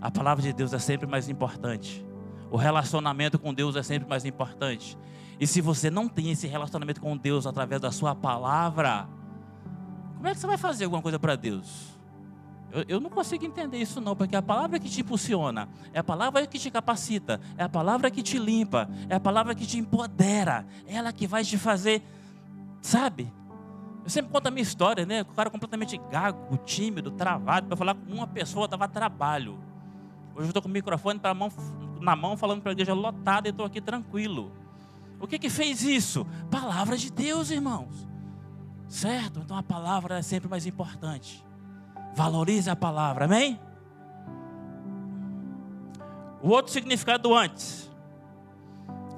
[0.00, 2.04] A palavra de Deus é sempre mais importante.
[2.50, 4.96] O relacionamento com Deus é sempre mais importante.
[5.38, 9.08] E se você não tem esse relacionamento com Deus através da sua palavra,
[10.16, 11.98] como é que você vai fazer alguma coisa para Deus?
[12.72, 16.04] Eu, eu, não consigo entender isso não, porque a palavra que te impulsiona, é a
[16.04, 19.78] palavra que te capacita, é a palavra que te limpa, é a palavra que te
[19.78, 22.02] empodera, é ela que vai te fazer,
[22.80, 23.32] sabe?
[24.02, 25.22] Eu sempre conto a minha história, né?
[25.22, 29.58] O cara completamente gago, tímido, travado, para falar com uma pessoa dava trabalho.
[30.34, 31.52] Hoje eu estou com o microfone mão,
[32.00, 34.52] na mão, falando para a igreja lotada e estou aqui tranquilo.
[35.20, 36.26] O que que fez isso?
[36.50, 38.08] Palavra de Deus, irmãos.
[38.88, 39.40] Certo?
[39.40, 41.44] Então a palavra é sempre mais importante.
[42.14, 43.60] Valorize a palavra, amém?
[46.42, 47.89] O outro significado do antes.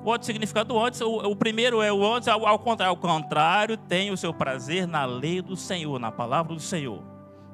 [0.05, 2.97] O outro significado do antes, o, o primeiro é o antes, ao, ao, contrário, ao
[2.97, 7.03] contrário, tem o seu prazer na lei do Senhor, na palavra do Senhor.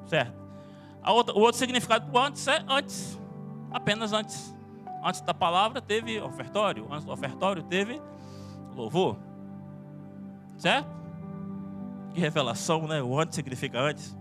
[0.07, 0.33] Certo?
[1.05, 3.19] Outra, o outro significado do antes é antes,
[3.71, 4.55] apenas antes.
[5.03, 8.01] Antes da palavra teve ofertório, antes do ofertório teve
[8.75, 9.17] louvor.
[10.57, 10.89] Certo?
[12.13, 13.01] Que revelação, né?
[13.01, 14.17] O antes significa antes.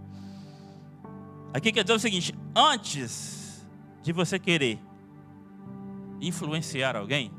[1.53, 3.67] Aqui quer dizer o seguinte: antes
[4.03, 4.79] de você querer
[6.21, 7.33] influenciar alguém,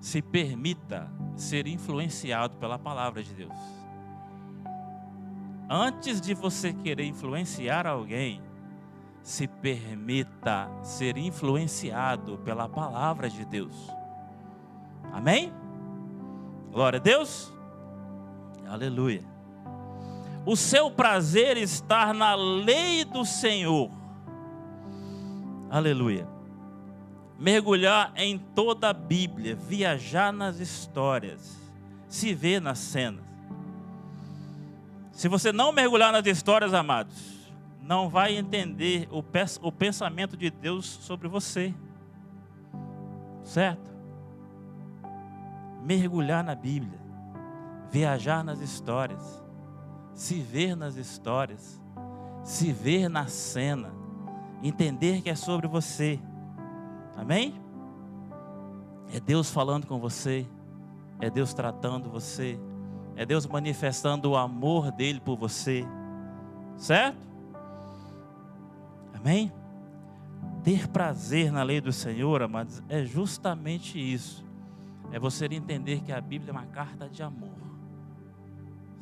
[0.00, 3.54] se permita ser influenciado pela palavra de Deus.
[5.68, 8.42] Antes de você querer influenciar alguém,
[9.22, 13.74] se permita ser influenciado pela palavra de Deus.
[15.12, 15.52] Amém?
[16.72, 17.52] Glória a Deus.
[18.66, 19.22] Aleluia.
[20.46, 23.90] O seu prazer está na lei do Senhor.
[25.68, 26.29] Aleluia
[27.40, 31.56] mergulhar em toda a Bíblia, viajar nas histórias,
[32.06, 33.24] se ver nas cenas.
[35.10, 37.50] Se você não mergulhar nas histórias, amados,
[37.80, 41.74] não vai entender o pensamento de Deus sobre você.
[43.42, 43.90] Certo?
[45.82, 47.00] Mergulhar na Bíblia,
[47.90, 49.42] viajar nas histórias,
[50.12, 51.80] se ver nas histórias,
[52.44, 53.90] se ver na cena,
[54.62, 56.20] entender que é sobre você
[57.20, 57.52] Amém?
[59.12, 60.46] É Deus falando com você,
[61.20, 62.58] é Deus tratando você,
[63.14, 65.84] é Deus manifestando o amor dele por você,
[66.78, 67.18] certo?
[69.12, 69.52] Amém?
[70.64, 74.42] Ter prazer na lei do Senhor, amados, é justamente isso.
[75.12, 77.52] É você entender que a Bíblia é uma carta de amor,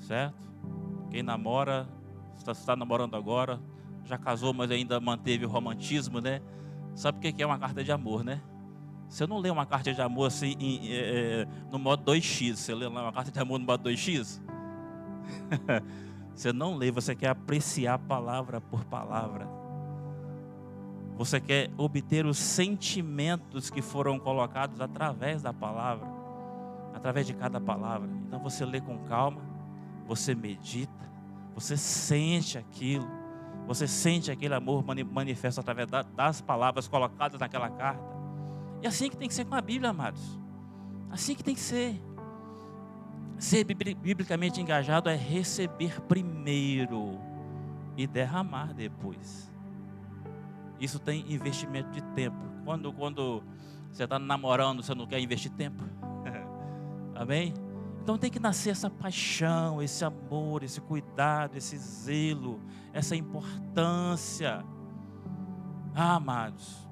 [0.00, 0.42] certo?
[1.08, 1.86] Quem namora,
[2.36, 3.60] está, está namorando agora,
[4.04, 6.42] já casou, mas ainda manteve o romantismo, né?
[6.98, 8.40] Sabe o que é uma carta de amor, né?
[9.08, 12.56] Você não lê uma carta de amor assim em, é, no modo 2x.
[12.56, 14.40] Você lê uma carta de amor no modo 2x?
[16.34, 19.46] você não lê, você quer apreciar palavra por palavra.
[21.16, 26.08] Você quer obter os sentimentos que foram colocados através da palavra,
[26.92, 28.10] através de cada palavra.
[28.26, 29.40] Então você lê com calma,
[30.04, 31.08] você medita,
[31.54, 33.17] você sente aquilo.
[33.68, 38.02] Você sente aquele amor manifesto através das palavras colocadas naquela carta.
[38.82, 40.40] E assim que tem que ser com a Bíblia, amados.
[41.10, 42.00] Assim que tem que ser.
[43.38, 47.20] Ser biblicamente engajado é receber primeiro
[47.94, 49.52] e derramar depois.
[50.80, 52.38] Isso tem investimento de tempo.
[52.64, 53.42] Quando, quando
[53.92, 55.84] você está namorando, você não quer investir tempo.
[57.14, 57.52] Amém?
[58.08, 62.58] Então tem que nascer essa paixão, esse amor, esse cuidado, esse zelo,
[62.90, 64.64] essa importância.
[65.94, 66.88] Ah, amados,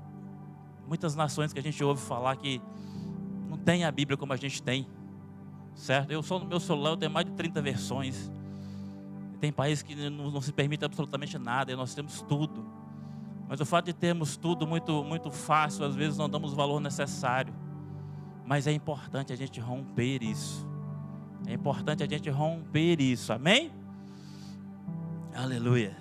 [0.87, 2.61] muitas nações que a gente ouve falar que
[3.49, 4.87] não tem a Bíblia como a gente tem,
[5.75, 6.11] certo?
[6.11, 8.31] Eu sou no meu celular, eu tenho mais de 30 versões.
[9.41, 12.63] Tem países que não, não se permite absolutamente nada, e nós temos tudo.
[13.49, 16.79] Mas o fato de termos tudo muito, muito fácil, às vezes não damos o valor
[16.79, 17.55] necessário.
[18.45, 20.76] Mas é importante a gente romper isso.
[21.47, 23.33] É importante a gente romper isso.
[23.33, 23.71] Amém?
[25.35, 25.97] Aleluia.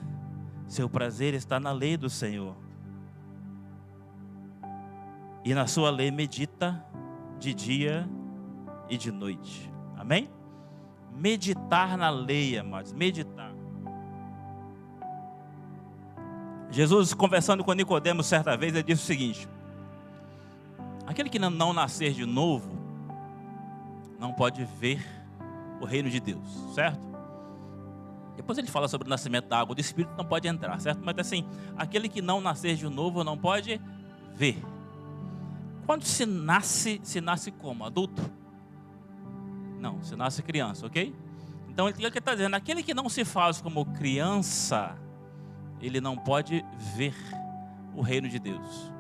[0.68, 2.56] Seu prazer está na lei do Senhor.
[5.44, 6.84] E na sua lei medita
[7.40, 8.10] de dia
[8.90, 9.72] e de noite.
[9.96, 10.30] Amém?
[11.16, 12.92] Meditar na lei, amados.
[12.92, 13.54] Meditar.
[16.72, 19.48] Jesus, conversando com Nicodemos certa vez, ele disse o seguinte:
[21.06, 22.76] Aquele que não nascer de novo,
[24.20, 25.25] não pode ver
[25.80, 27.16] o reino de Deus, certo?
[28.36, 31.02] Depois ele fala sobre o nascimento da água do Espírito, não pode entrar, certo?
[31.04, 31.46] Mas assim,
[31.78, 33.82] aquele que não nascer de novo não pode
[34.34, 34.62] ver.
[35.86, 37.86] Quando se nasce, se nasce como?
[37.86, 38.22] Adulto?
[39.80, 41.16] Não, se nasce criança, ok?
[41.70, 44.98] Então ele está dizendo, aquele que não se faz como criança,
[45.82, 47.16] ele não pode ver
[47.94, 48.95] o reino de Deus.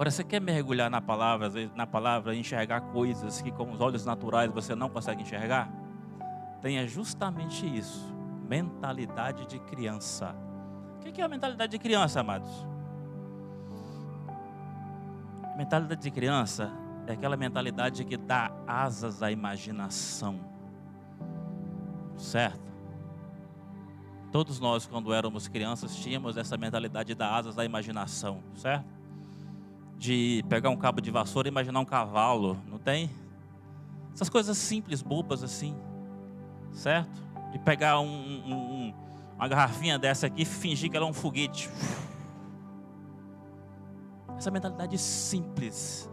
[0.00, 4.50] Agora, você quer mergulhar na palavra, na palavra, enxergar coisas que com os olhos naturais
[4.50, 5.70] você não consegue enxergar?
[6.62, 8.10] Tenha justamente isso,
[8.48, 10.34] mentalidade de criança.
[10.96, 12.48] O que é a mentalidade de criança, amados?
[15.58, 16.72] mentalidade de criança
[17.06, 20.40] é aquela mentalidade que dá asas à imaginação.
[22.16, 22.72] Certo?
[24.32, 28.99] Todos nós, quando éramos crianças, tínhamos essa mentalidade de dar asas à imaginação, certo?
[30.00, 33.10] De pegar um cabo de vassoura e imaginar um cavalo, não tem?
[34.14, 35.76] Essas coisas simples, bobas assim,
[36.72, 37.20] certo?
[37.52, 38.94] De pegar um, um,
[39.36, 41.68] uma garrafinha dessa aqui e fingir que ela é um foguete.
[44.38, 46.08] Essa mentalidade simples,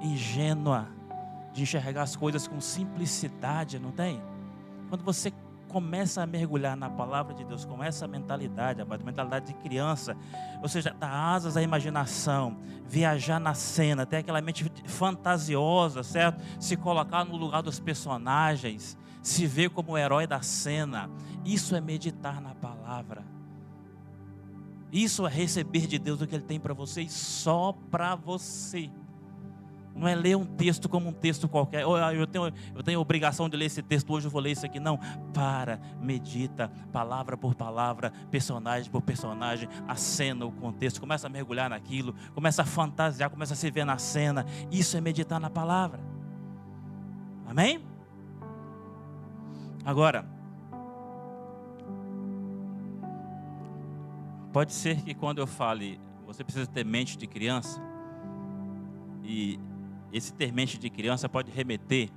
[0.00, 0.88] ingênua,
[1.52, 4.18] de enxergar as coisas com simplicidade, não tem?
[4.88, 5.30] Quando você
[5.76, 10.16] começa a mergulhar na palavra de Deus com essa mentalidade, a mentalidade de criança,
[10.62, 16.42] ou seja, dar asas à imaginação, viajar na cena, ter aquela mente fantasiosa, certo?
[16.58, 21.10] Se colocar no lugar dos personagens, se ver como o herói da cena,
[21.44, 23.22] isso é meditar na palavra.
[24.90, 28.90] Isso é receber de Deus o que Ele tem para você e só para você.
[29.96, 31.84] Não é ler um texto como um texto qualquer.
[31.84, 34.66] Ah, eu tenho, eu tenho obrigação de ler esse texto, hoje eu vou ler isso
[34.66, 34.78] aqui.
[34.78, 34.98] Não.
[35.32, 41.00] Para, medita, palavra por palavra, personagem por personagem, a cena, o contexto.
[41.00, 44.44] Começa a mergulhar naquilo, começa a fantasiar, começa a se ver na cena.
[44.70, 46.00] Isso é meditar na palavra.
[47.46, 47.82] Amém?
[49.84, 50.26] Agora,
[54.52, 57.80] pode ser que quando eu fale, você precisa ter mente de criança,
[59.22, 59.58] e
[60.12, 62.10] esse ter mente de criança pode remeter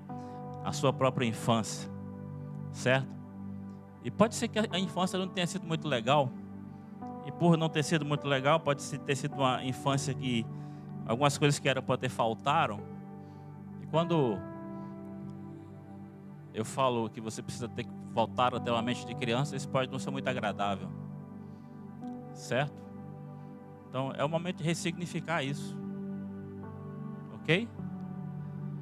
[0.63, 1.89] à sua própria infância,
[2.71, 3.08] certo?
[4.04, 6.32] E pode ser que a infância não tenha sido muito legal,
[7.25, 10.45] e por não ter sido muito legal, pode ter sido uma infância que
[11.06, 12.80] algumas coisas que eram para ter faltaram.
[13.82, 14.39] E quando
[16.54, 19.91] eu falo que você precisa ter que voltar até uma mente de criança, isso pode
[19.91, 20.89] não ser muito agradável,
[22.34, 22.73] certo?
[23.88, 25.78] Então é o momento de ressignificar isso,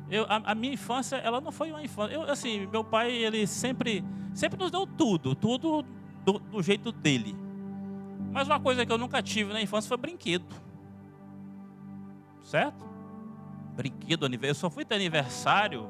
[0.10, 2.14] Eu, a, a, minha infância, ela não foi uma infância.
[2.14, 4.04] Eu, assim, meu pai, ele sempre,
[4.34, 5.86] sempre nos deu tudo, tudo
[6.24, 7.36] do, do jeito dele.
[8.32, 10.56] Mas uma coisa que eu nunca tive na infância foi brinquedo.
[12.44, 12.86] Certo?
[13.76, 14.52] Brinquedo, aniversário.
[14.52, 15.90] Eu só fui ter aniversário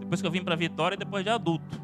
[0.00, 1.80] depois que eu vim para Vitória e depois de adulto.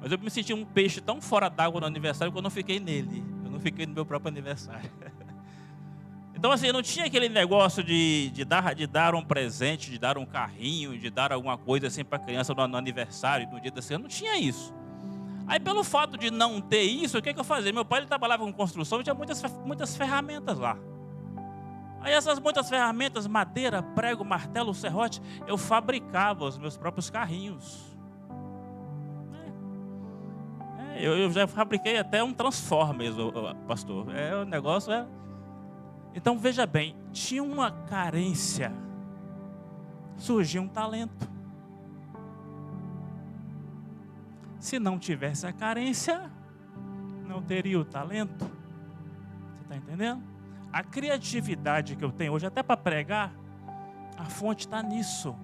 [0.00, 2.78] Mas eu me senti um peixe tão fora d'água no aniversário que eu não fiquei
[2.78, 3.24] nele.
[3.44, 4.90] Eu não fiquei no meu próprio aniversário.
[6.44, 10.18] Então, assim, não tinha aquele negócio de, de, dar, de dar um presente, de dar
[10.18, 13.70] um carrinho, de dar alguma coisa assim para a criança no, no, aniversário, no dia
[13.70, 14.02] da semana.
[14.02, 14.74] Não tinha isso.
[15.46, 17.72] Aí, pelo fato de não ter isso, o que, que eu fazia?
[17.72, 20.76] Meu pai ele trabalhava com construção e tinha muitas, muitas ferramentas lá.
[22.02, 27.96] Aí, essas muitas ferramentas, madeira, prego, martelo, serrote, eu fabricava os meus próprios carrinhos.
[30.92, 30.98] É.
[30.98, 33.16] É, eu, eu, já fabriquei até um Transformers,
[33.66, 34.14] pastor.
[34.14, 35.06] É, o negócio é.
[36.14, 38.72] Então veja bem, tinha uma carência,
[40.16, 41.28] surgiu um talento.
[44.60, 46.30] Se não tivesse a carência,
[47.26, 48.44] não teria o talento.
[48.44, 50.22] Você está entendendo?
[50.72, 53.32] A criatividade que eu tenho hoje, até para pregar,
[54.16, 55.34] a fonte está nisso.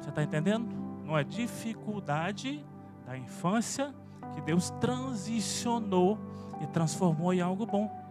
[0.00, 0.66] Você está entendendo?
[1.04, 2.64] Não é dificuldade
[3.06, 3.94] da infância
[4.34, 6.18] que Deus transicionou
[6.60, 8.05] e transformou em algo bom.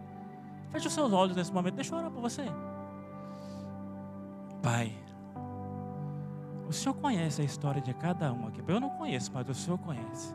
[0.70, 2.44] Feche os seus olhos nesse momento, deixa eu orar por você.
[4.62, 4.92] Pai,
[6.68, 8.60] o Senhor conhece a história de cada um aqui.
[8.66, 10.34] Eu não conheço, mas o Senhor conhece.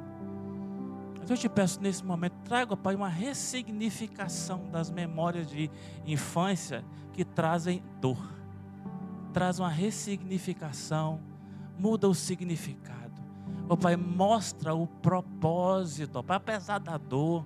[1.20, 5.70] Mas eu te peço nesse momento, traga, Pai, uma ressignificação das memórias de
[6.06, 8.18] infância que trazem dor.
[9.34, 11.20] Traz uma ressignificação,
[11.78, 13.22] muda o significado.
[13.68, 17.46] Ó Pai, mostra o propósito, ó Pai, apesar da dor,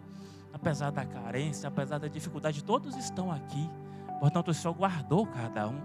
[0.66, 3.70] apesar da carência, apesar da dificuldade, todos estão aqui.
[4.20, 5.80] Portanto, o Senhor guardou cada um.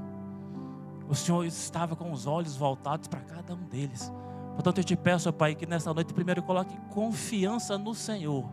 [1.07, 4.11] O Senhor estava com os olhos voltados para cada um deles.
[4.55, 8.49] Portanto, eu te peço, Pai, que nessa noite primeiro coloque confiança no Senhor.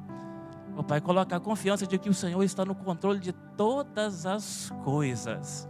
[0.75, 4.69] Ó Pai, coloque a confiança de que o Senhor está no controle de todas as
[4.83, 5.65] coisas.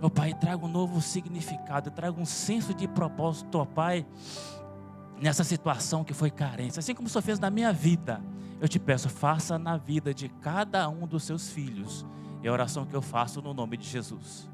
[0.00, 4.06] Ó Pai, traga um novo significado, traga um senso de propósito, ó Pai,
[5.20, 6.78] nessa situação que foi carência.
[6.78, 8.22] Assim como o Senhor fez na minha vida,
[8.60, 12.04] eu te peço, faça na vida de cada um dos seus filhos.
[12.42, 14.48] É a oração que eu faço no nome de Jesus.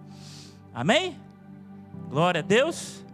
[0.72, 1.18] Amém?
[2.08, 3.04] Glória a Deus.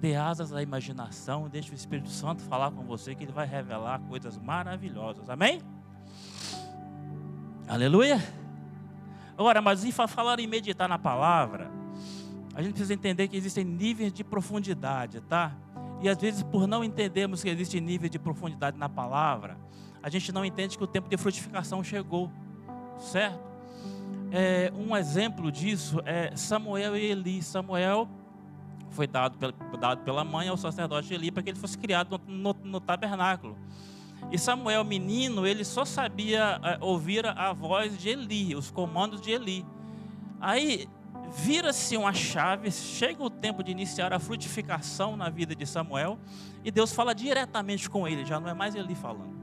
[0.00, 4.00] Dê asas à imaginação, deixe o Espírito Santo falar com você, que ele vai revelar
[4.08, 5.28] coisas maravilhosas.
[5.28, 5.60] Amém?
[7.68, 8.18] Aleluia.
[9.36, 11.70] Agora, mas em falar em meditar na palavra,
[12.54, 15.52] a gente precisa entender que existem níveis de profundidade, tá?
[16.00, 19.56] E às vezes, por não entendermos que existe nível de profundidade na palavra,
[20.02, 22.30] a gente não entende que o tempo de frutificação chegou,
[22.98, 23.50] certo?
[24.32, 27.42] É, um exemplo disso é Samuel e Eli.
[27.42, 28.08] Samuel
[28.90, 29.36] foi dado,
[29.78, 33.56] dado pela mãe ao sacerdote Eli para que ele fosse criado no, no, no tabernáculo.
[34.30, 39.32] E Samuel, menino, ele só sabia é, ouvir a voz de Eli, os comandos de
[39.32, 39.66] Eli.
[40.40, 40.88] Aí
[41.30, 46.18] vira-se uma chave, chega o tempo de iniciar a frutificação na vida de Samuel,
[46.64, 49.38] e Deus fala diretamente com ele, já não é mais Eli falando.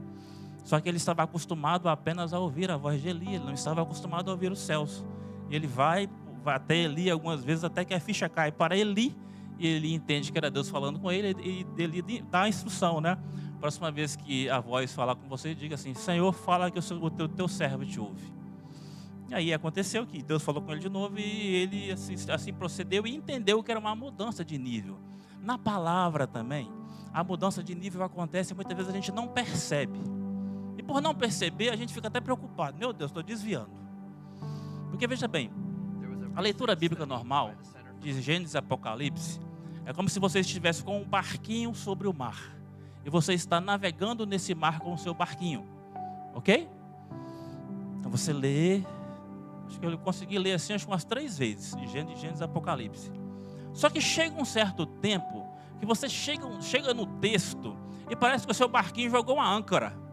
[0.64, 3.82] Só que ele estava acostumado apenas a ouvir a voz de Eli, ele não estava
[3.82, 5.04] acostumado a ouvir os céus.
[5.48, 6.08] E ele vai,
[6.44, 9.16] vai até Eli algumas vezes, até que a ficha cai para Eli,
[9.58, 13.18] e ele entende que era Deus falando com ele, e ele dá a instrução, né?
[13.58, 17.02] Próxima vez que a voz falar com você, diga assim: Senhor, fala que o, seu,
[17.02, 18.32] o teu, teu servo te ouve.
[19.30, 23.14] Aí aconteceu que Deus falou com ele de novo e ele assim, assim procedeu e
[23.14, 24.98] entendeu que era uma mudança de nível.
[25.42, 26.70] Na palavra também,
[27.12, 29.98] a mudança de nível acontece muitas vezes a gente não percebe.
[30.76, 32.78] E por não perceber, a gente fica até preocupado.
[32.78, 33.70] Meu Deus, estou desviando.
[34.90, 35.50] Porque veja bem,
[36.34, 37.52] a leitura bíblica normal,
[38.00, 39.40] de Gênesis e Apocalipse,
[39.84, 42.56] é como se você estivesse com um barquinho sobre o mar.
[43.04, 45.66] E você está navegando nesse mar com o seu barquinho.
[46.34, 46.68] Ok?
[47.98, 48.82] Então você lê.
[49.68, 53.12] Acho que eu consegui ler assim acho umas três vezes, de Gênesis, Gênesis Apocalipse.
[53.72, 55.46] Só que chega um certo tempo
[55.78, 57.76] que você chega, chega no texto
[58.10, 60.08] e parece que o seu barquinho jogou uma âncora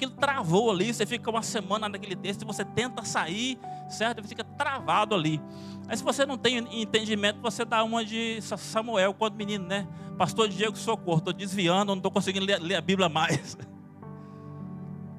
[0.00, 4.22] aquilo travou ali, você fica uma semana naquele texto e você tenta sair, certo?
[4.22, 5.40] Você fica travado ali.
[5.86, 9.86] Aí se você não tem entendimento, você dá uma de Samuel, quando menino, né?
[10.16, 13.58] Pastor Diego, socorro, estou desviando, não estou conseguindo ler, ler a Bíblia mais.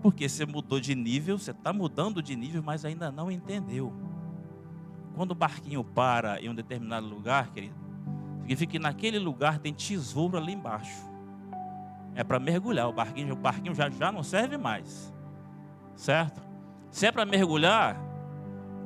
[0.02, 3.94] Porque você mudou de nível, você está mudando de nível, mas ainda não entendeu.
[5.16, 7.76] Quando o barquinho para em um determinado lugar, querido,
[8.40, 11.12] significa que naquele lugar tem tesouro ali embaixo
[12.16, 12.88] é para mergulhar.
[12.88, 15.14] O barquinho, o barquinho já, já não serve mais.
[15.96, 16.42] Certo?
[16.90, 17.98] Se é para mergulhar,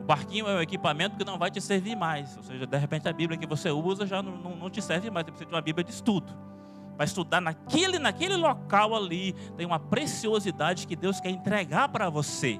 [0.01, 2.35] o barquinho é um equipamento que não vai te servir mais.
[2.37, 5.09] Ou seja, de repente a Bíblia que você usa já não, não, não te serve
[5.09, 5.25] mais.
[5.25, 6.31] Você precisa de uma Bíblia de estudo.
[6.95, 12.59] Para estudar naquele, naquele local ali, tem uma preciosidade que Deus quer entregar para você.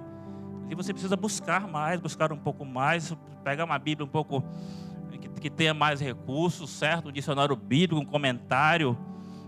[0.69, 4.43] E você precisa buscar mais, buscar um pouco mais, pegar uma Bíblia um pouco
[5.09, 7.09] que, que tenha mais recursos, certo?
[7.09, 8.97] Um dicionário bíblico, um comentário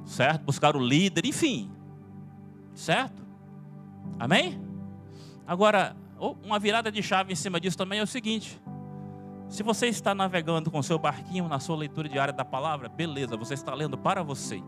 [0.08, 0.44] certo?
[0.44, 1.70] Buscar o líder, enfim,
[2.74, 3.22] certo?
[4.18, 4.60] Amém?
[5.46, 5.96] Agora,
[6.44, 8.60] uma virada de chave em cima disso também é o seguinte:
[9.50, 13.54] se você está navegando com seu barquinho na sua leitura diária da palavra, beleza, você
[13.54, 14.64] está lendo para você.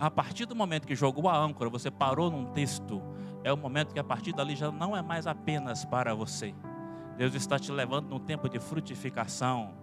[0.00, 3.02] A partir do momento que jogou a âncora, você parou num texto,
[3.44, 6.54] é o momento que a partir dali já não é mais apenas para você.
[7.18, 9.74] Deus está te levando num tempo de frutificação.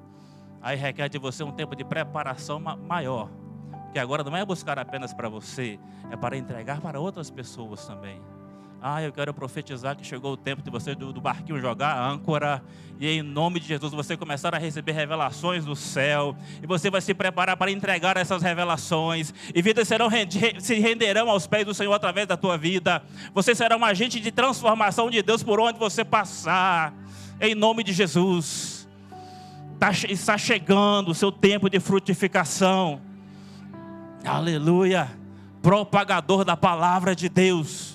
[0.60, 3.30] Aí requer de você um tempo de preparação maior
[3.92, 5.80] que agora não é buscar apenas para você,
[6.12, 8.22] é para entregar para outras pessoas também.
[8.80, 12.10] Ah, eu quero profetizar que chegou o tempo de você do, do barquinho jogar a
[12.10, 12.64] âncora
[13.00, 17.02] e em nome de Jesus você começar a receber revelações do céu e você vai
[17.02, 20.10] se preparar para entregar essas revelações e vidas serão
[20.60, 23.02] se renderão aos pés do Senhor através da tua vida.
[23.34, 26.94] Você será um agente de transformação de Deus por onde você passar.
[27.42, 28.88] Em nome de Jesus.
[29.80, 33.02] Tá está chegando o seu tempo de frutificação.
[34.24, 35.10] Aleluia.
[35.64, 37.87] Propagador da palavra de Deus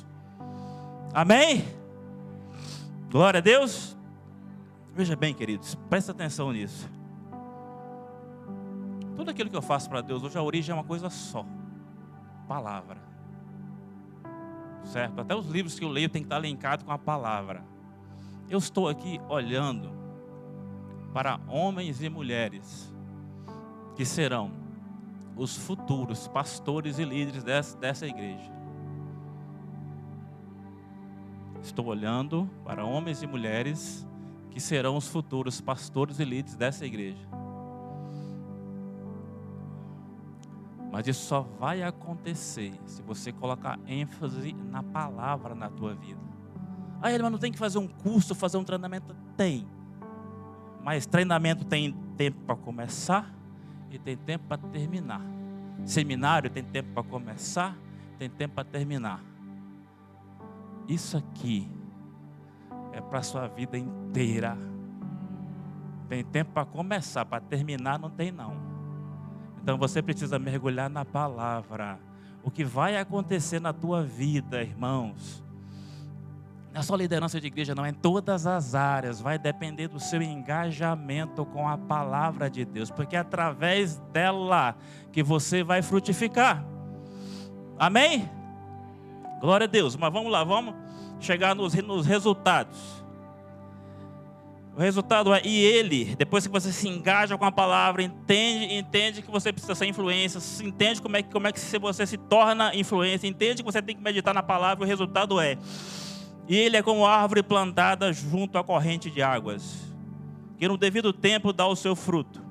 [1.14, 1.64] Amém?
[3.10, 3.94] Glória a Deus.
[4.94, 6.88] Veja bem, queridos, presta atenção nisso.
[9.14, 11.44] Tudo aquilo que eu faço para Deus hoje, a origem é uma coisa só:
[12.48, 12.98] palavra.
[14.84, 15.20] Certo?
[15.20, 17.62] Até os livros que eu leio tem que estar linkado com a palavra.
[18.48, 19.92] Eu estou aqui olhando
[21.12, 22.92] para homens e mulheres
[23.94, 24.50] que serão
[25.36, 28.61] os futuros pastores e líderes dessa, dessa igreja.
[31.62, 34.06] Estou olhando para homens e mulheres
[34.50, 37.26] que serão os futuros pastores e líderes dessa igreja.
[40.90, 46.20] Mas isso só vai acontecer se você colocar ênfase na palavra na tua vida.
[47.00, 49.16] Ah, ele mas não tem que fazer um curso, fazer um treinamento?
[49.36, 49.66] Tem.
[50.82, 53.34] Mas treinamento tem tempo para começar
[53.90, 55.22] e tem tempo para terminar.
[55.84, 57.76] Seminário tem tempo para começar,
[58.18, 59.31] tem tempo para terminar.
[60.88, 61.70] Isso aqui
[62.92, 64.56] é para a sua vida inteira.
[66.08, 68.54] Tem tempo para começar, para terminar não tem não.
[69.62, 71.98] Então você precisa mergulhar na palavra.
[72.42, 75.42] O que vai acontecer na tua vida, irmãos?
[76.74, 79.20] É só liderança de igreja, não, é em todas as áreas.
[79.20, 84.74] Vai depender do seu engajamento com a palavra de Deus, porque é através dela
[85.12, 86.64] que você vai frutificar.
[87.78, 88.28] Amém?
[89.42, 89.96] Glória a Deus.
[89.96, 90.76] Mas vamos lá, vamos
[91.18, 93.02] chegar nos, nos resultados.
[94.76, 99.20] O resultado é, e ele, depois que você se engaja com a palavra, entende, entende
[99.20, 103.26] que você precisa ser influência, entende como é, como é que você se torna influência,
[103.26, 105.58] entende que você tem que meditar na palavra, o resultado é,
[106.48, 109.94] e ele é como árvore plantada junto à corrente de águas,
[110.56, 112.42] que no devido tempo dá o seu fruto,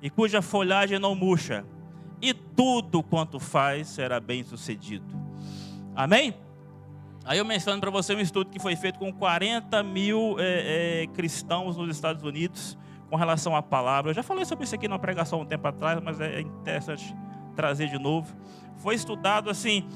[0.00, 1.62] e cuja folhagem não murcha,
[2.22, 5.25] e tudo quanto faz será bem sucedido.
[5.96, 6.34] Amém?
[7.24, 11.06] Aí eu menciono para você um estudo que foi feito com 40 mil é, é,
[11.08, 12.76] cristãos nos Estados Unidos
[13.08, 14.10] com relação à palavra.
[14.10, 17.16] Eu já falei sobre isso aqui numa pregação um tempo atrás, mas é interessante
[17.56, 18.36] trazer de novo.
[18.76, 19.88] Foi estudado assim,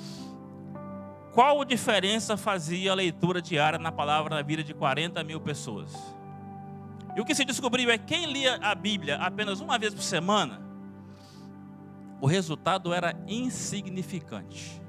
[1.34, 5.94] qual diferença fazia a leitura diária na palavra na vida de 40 mil pessoas.
[7.14, 10.62] E o que se descobriu é quem lia a Bíblia apenas uma vez por semana,
[12.20, 14.80] o resultado era insignificante.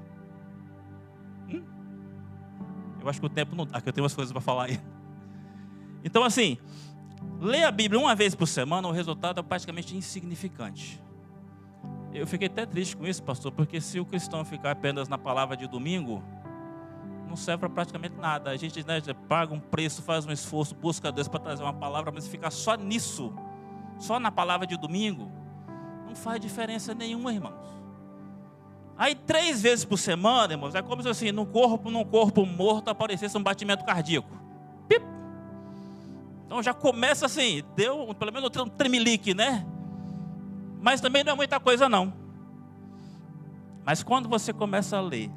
[3.02, 4.80] Eu acho que o tempo não dá, que eu tenho umas coisas para falar aí.
[6.04, 6.58] Então, assim,
[7.40, 11.02] ler a Bíblia uma vez por semana, o resultado é praticamente insignificante.
[12.12, 15.56] Eu fiquei até triste com isso, pastor, porque se o cristão ficar apenas na palavra
[15.56, 16.22] de domingo,
[17.26, 18.50] não serve para praticamente nada.
[18.50, 22.12] A gente né, paga um preço, faz um esforço, busca Deus para trazer uma palavra,
[22.12, 23.32] mas ficar só nisso,
[23.98, 25.32] só na palavra de domingo,
[26.06, 27.81] não faz diferença nenhuma, irmãos.
[28.96, 32.88] Aí três vezes por semana, irmãos, é como se assim, no corpo, num corpo morto
[32.88, 34.30] aparecesse um batimento cardíaco.
[34.88, 35.04] Pip.
[36.46, 39.66] Então já começa assim, deu pelo menos um tremelique, né?
[40.80, 42.12] Mas também não é muita coisa não.
[43.84, 45.30] Mas quando você começa a ler,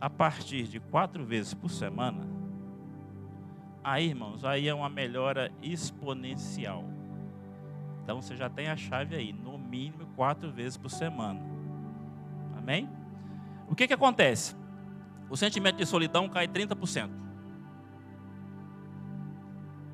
[0.00, 2.26] a partir de quatro vezes por semana,
[3.82, 6.84] aí, irmãos, aí é uma melhora exponencial.
[8.02, 11.55] Então você já tem a chave aí, no mínimo quatro vezes por semana.
[12.66, 12.90] Amém?
[13.68, 14.56] O que, que acontece?
[15.30, 17.08] O sentimento de solidão cai 30%.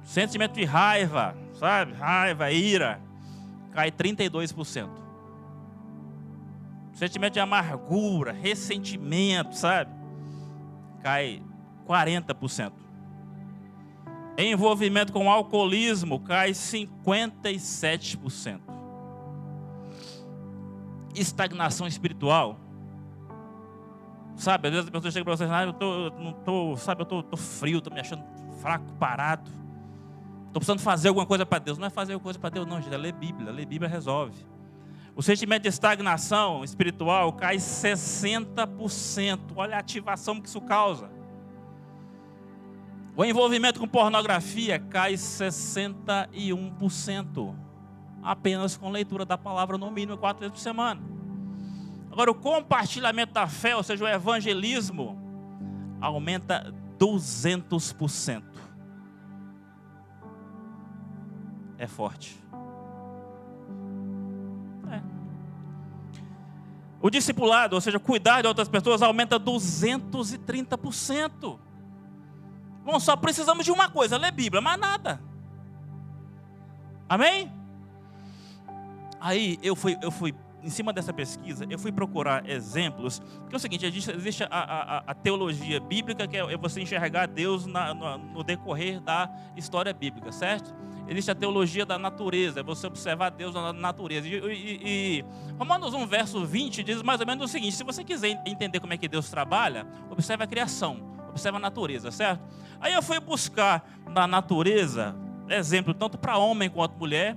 [0.02, 1.92] O sentimento de raiva, sabe?
[1.92, 2.98] Raiva, ira,
[3.72, 4.88] cai 32%.
[6.94, 9.90] O sentimento de amargura, ressentimento, sabe?
[11.02, 11.42] Cai
[11.86, 12.72] 40%.
[14.38, 18.62] Envolvimento com alcoolismo cai 57%.
[21.14, 22.61] Estagnação espiritual
[24.36, 27.02] Sabe, às vezes a pessoa chega para você e ah, eu tô, não tô, sabe,
[27.02, 28.24] eu tô, tô frio, tô me achando
[28.60, 29.50] fraco, parado.
[30.46, 31.78] Estou precisando fazer alguma coisa para Deus.
[31.78, 32.94] Não é fazer alguma coisa para Deus, não, gente.
[32.94, 33.50] É ler Bíblia.
[33.50, 34.44] Ler Bíblia resolve.
[35.16, 39.40] O sentimento de estagnação espiritual cai 60%.
[39.56, 41.10] Olha a ativação que isso causa.
[43.16, 47.54] O envolvimento com pornografia cai 61%.
[48.22, 51.02] Apenas com leitura da palavra no mínimo quatro vezes por semana.
[52.12, 55.18] Agora, o compartilhamento da fé, ou seja, o evangelismo,
[55.98, 58.42] aumenta 200%.
[61.78, 62.38] É forte.
[64.90, 65.00] É.
[67.00, 71.58] O discipulado, ou seja, cuidar de outras pessoas, aumenta 230%.
[72.84, 75.18] Bom, só precisamos de uma coisa, ler Bíblia, mais nada.
[77.08, 77.50] Amém?
[79.18, 83.56] Aí eu fui, eu fui em cima dessa pesquisa, eu fui procurar exemplos, porque é
[83.56, 87.92] o seguinte, existe a, a, a teologia bíblica, que é, é você enxergar Deus na,
[87.92, 90.72] no, no, decorrer da história bíblica, certo?
[91.08, 94.28] Existe a teologia da natureza, é você observar Deus na natureza.
[94.28, 95.24] E, e, e
[95.58, 98.92] Romanos 1, verso 20, diz mais ou menos o seguinte: se você quiser entender como
[98.92, 100.98] é que Deus trabalha, observe a criação,
[101.28, 102.42] observe a natureza, certo?
[102.80, 105.14] Aí eu fui buscar na natureza
[105.48, 107.36] exemplo tanto para homem quanto mulher,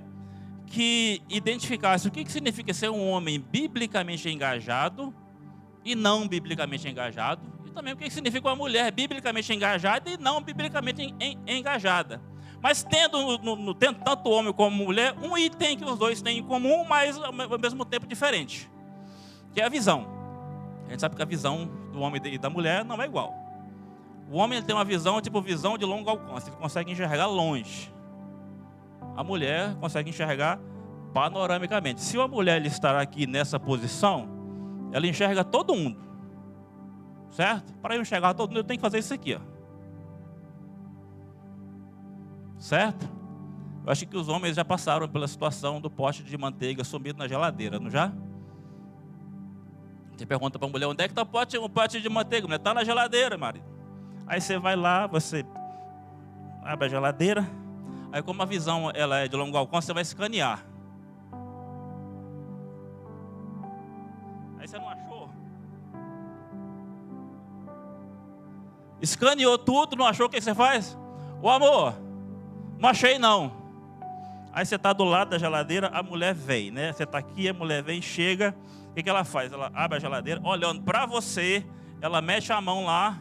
[0.66, 5.14] que identificasse o que significa ser um homem biblicamente engajado
[5.84, 10.42] e não biblicamente engajado, e também o que significa uma mulher biblicamente engajada e não
[10.42, 11.14] biblicamente
[11.46, 12.20] engajada.
[12.60, 16.38] Mas tendo, no, no, tendo tanto homem como mulher, um item que os dois têm
[16.38, 18.68] em comum, mas ao mesmo tempo diferente,
[19.54, 20.06] que é a visão.
[20.86, 23.32] A gente sabe que a visão do homem e da mulher não é igual.
[24.28, 27.94] O homem tem uma visão, tipo visão de longo alcance, ele consegue enxergar longe
[29.16, 30.60] a mulher consegue enxergar
[31.12, 32.02] panoramicamente.
[32.02, 34.28] Se uma mulher estar aqui nessa posição,
[34.92, 35.98] ela enxerga todo mundo.
[37.30, 37.72] Certo?
[37.78, 39.34] Para eu enxergar todo mundo, eu tenho que fazer isso aqui.
[39.34, 39.40] Ó.
[42.58, 43.08] Certo?
[43.84, 47.26] Eu acho que os homens já passaram pela situação do pote de manteiga sumido na
[47.26, 48.12] geladeira, não já?
[50.14, 52.52] Você pergunta para a mulher, onde é que está o pote, o pote de manteiga?
[52.54, 53.64] Está na geladeira, marido.
[54.26, 55.44] Aí você vai lá, você
[56.62, 57.46] abre a geladeira,
[58.16, 60.64] Aí como a visão ela é de longo alcance, você vai escanear.
[64.58, 65.28] Aí você não achou?
[69.02, 70.96] Escaneou tudo, não achou o que você faz?
[71.42, 71.94] O amor,
[72.78, 73.52] não achei não.
[74.50, 76.94] Aí você está do lado da geladeira, a mulher vem, né?
[76.94, 78.56] Você está aqui, a mulher vem, chega.
[78.92, 79.52] O que, que ela faz?
[79.52, 81.66] Ela abre a geladeira, olhando para você,
[82.00, 83.18] ela mexe a mão lá,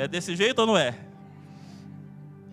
[0.00, 0.98] É desse jeito ou não é?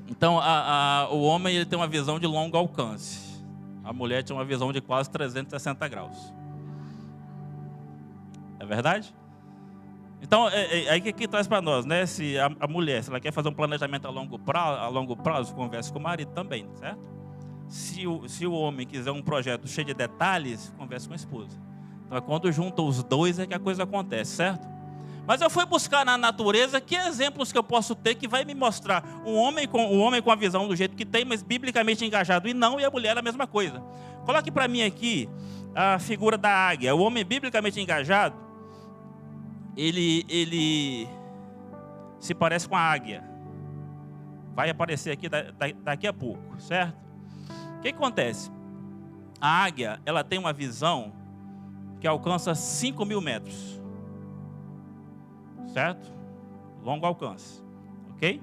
[0.10, 3.42] Então, a, a, o homem ele tem uma visão de longo alcance.
[3.86, 6.34] A mulher tem uma visão de quase 360 graus.
[8.60, 9.16] É verdade?
[10.22, 12.06] Então, é, é, aí que, que traz para nós, né?
[12.06, 15.16] Se a, a, mulher, se ela quer fazer um planejamento a longo prazo, a longo
[15.16, 17.00] prazo converse com o marido também, certo?
[17.70, 21.58] Se o, se o homem quiser um projeto cheio de detalhes, converse com a esposa.
[22.06, 24.77] Então, é quando junta os dois é que a coisa acontece, certo?
[25.28, 28.56] Mas eu fui buscar na natureza que exemplos que eu posso ter que vai me
[28.56, 32.06] mostrar um homem com um homem com a visão do jeito que tem, mas biblicamente
[32.06, 33.84] engajado e não, e a mulher a mesma coisa.
[34.26, 35.30] Coloque para mim aqui
[35.76, 36.96] a figura da águia.
[36.96, 38.38] O homem biblicamente engajado,
[39.76, 41.10] ele ele
[42.22, 43.22] se parece com a águia.
[44.56, 45.28] Vai aparecer aqui
[45.84, 46.98] daqui a pouco, certo?
[47.78, 48.50] O que acontece?
[49.42, 51.12] A águia, ela tem uma visão
[52.00, 53.78] que alcança 5 mil metros
[55.78, 56.12] certo?
[56.84, 57.64] Longo alcance,
[58.10, 58.42] ok?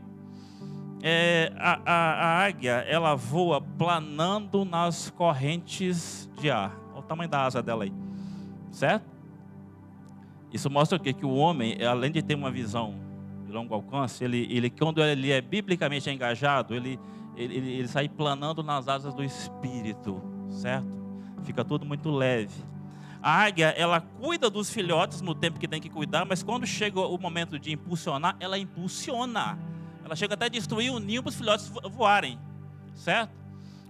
[1.03, 6.79] É, a, a, a, águia, ela voa planando nas correntes de ar.
[6.93, 7.93] Olha o tamanho da asa dela aí,
[8.71, 9.05] certo?
[10.53, 11.13] Isso mostra o quê?
[11.13, 12.95] Que o homem, além de ter uma visão
[13.45, 17.01] de longo alcance, ele, ele quando ele é biblicamente engajado, ele,
[17.35, 20.87] ele, ele, sai planando nas asas do Espírito, certo?
[21.43, 22.63] Fica tudo muito leve.
[23.25, 27.01] A águia, ela cuida dos filhotes no tempo que tem que cuidar, mas quando chega
[27.01, 29.59] o momento de impulsionar, ela impulsiona.
[30.05, 32.39] Ela chega até a destruir o ninho para os filhotes voarem,
[32.95, 33.33] certo?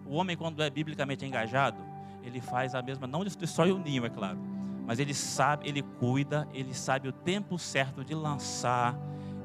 [0.07, 1.79] O homem, quando é biblicamente engajado,
[2.23, 4.39] ele faz a mesma, não destrói o ninho, é claro,
[4.87, 8.97] mas ele sabe, ele cuida, ele sabe o tempo certo de lançar,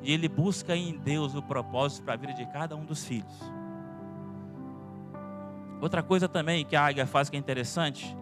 [0.04, 3.42] e ele busca em Deus o propósito para a vida de cada um dos filhos.
[5.82, 8.16] Outra coisa também que a águia faz que é interessante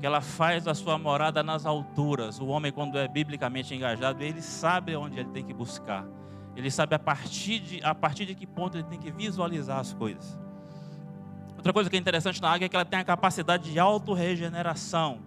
[0.00, 2.40] que ela faz a sua morada nas alturas.
[2.40, 6.06] O homem, quando é biblicamente engajado, ele sabe onde ele tem que buscar.
[6.56, 9.92] Ele sabe a partir de, a partir de que ponto ele tem que visualizar as
[9.92, 10.38] coisas.
[11.54, 15.20] Outra coisa que é interessante na águia é que ela tem a capacidade de autorregeneração.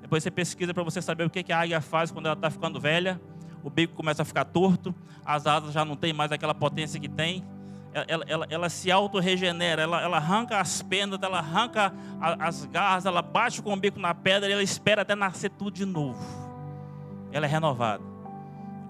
[0.00, 2.80] Depois você pesquisa para você saber o que a águia faz quando ela está ficando
[2.80, 3.20] velha.
[3.64, 7.08] O bico começa a ficar torto, as asas já não tem mais aquela potência que
[7.08, 7.44] tem
[7.92, 13.20] ela, ela, ela se auto-regenera, ela, ela arranca as penas, ela arranca as garras, ela
[13.20, 16.20] bate com o bico na pedra e ela espera até nascer tudo de novo.
[17.32, 18.02] Ela é renovada.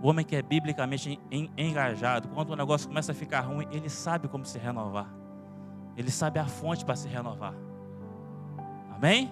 [0.03, 1.19] O homem que é biblicamente
[1.57, 5.09] engajado, quando o negócio começa a ficar ruim, ele sabe como se renovar.
[5.97, 7.55] Ele sabe a fonte para se renovar.
[8.95, 9.31] Amém?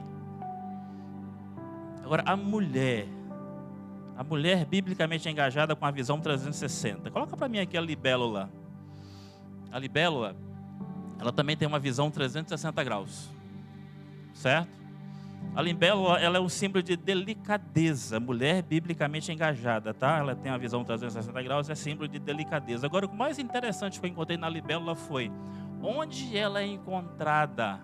[2.05, 3.07] Agora, a mulher,
[4.17, 7.11] a mulher biblicamente engajada com a visão 360.
[7.11, 8.51] Coloca para mim aqui a libélula.
[9.71, 10.35] A libélula,
[11.19, 13.29] ela também tem uma visão 360 graus.
[14.33, 14.79] Certo?
[15.55, 20.19] A libélula, ela é um símbolo de delicadeza, mulher biblicamente engajada, tá?
[20.19, 22.87] Ela tem uma visão 360 graus, é símbolo de delicadeza.
[22.87, 25.31] Agora, o mais interessante que eu encontrei na libélula foi
[25.83, 27.81] onde ela é encontrada.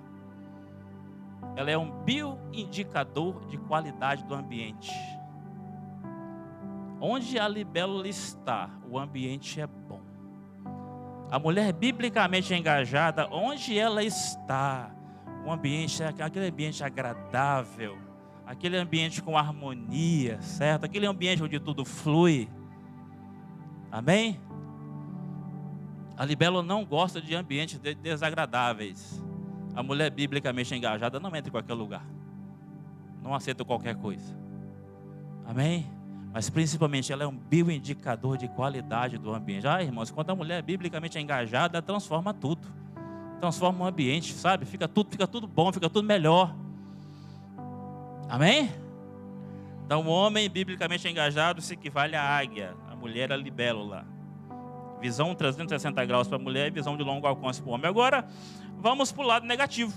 [1.57, 4.93] Ela é um bioindicador de qualidade do ambiente.
[7.01, 9.84] Onde a libélula está, o ambiente é bom.
[11.30, 14.94] A mulher biblicamente engajada, onde ela está,
[15.44, 17.98] o ambiente aquele ambiente agradável,
[18.46, 20.84] aquele ambiente com harmonia, certo?
[20.84, 22.48] Aquele ambiente onde tudo flui.
[23.90, 24.40] Amém?
[26.16, 29.22] A libélula não gosta de ambientes desagradáveis.
[29.74, 32.06] A mulher biblicamente engajada não entra em qualquer lugar.
[33.22, 34.38] Não aceita qualquer coisa.
[35.44, 35.90] Amém?
[36.35, 39.68] Mas principalmente ela é um bioindicador de qualidade do ambiente.
[39.68, 42.66] Ah, irmãos, quando a mulher é biblicamente engajada, transforma tudo.
[43.39, 44.64] Transforma o ambiente, sabe?
[44.66, 46.53] Fica tudo, fica tudo bom, fica tudo melhor.
[48.28, 48.68] Amém?
[49.87, 54.05] Então, o homem biblicamente engajado se equivale à águia, a mulher a libélula.
[55.01, 57.87] Visão 360 graus para a mulher e visão de longo alcance para o homem.
[57.87, 58.26] Agora,
[58.80, 59.95] vamos para o lado negativo,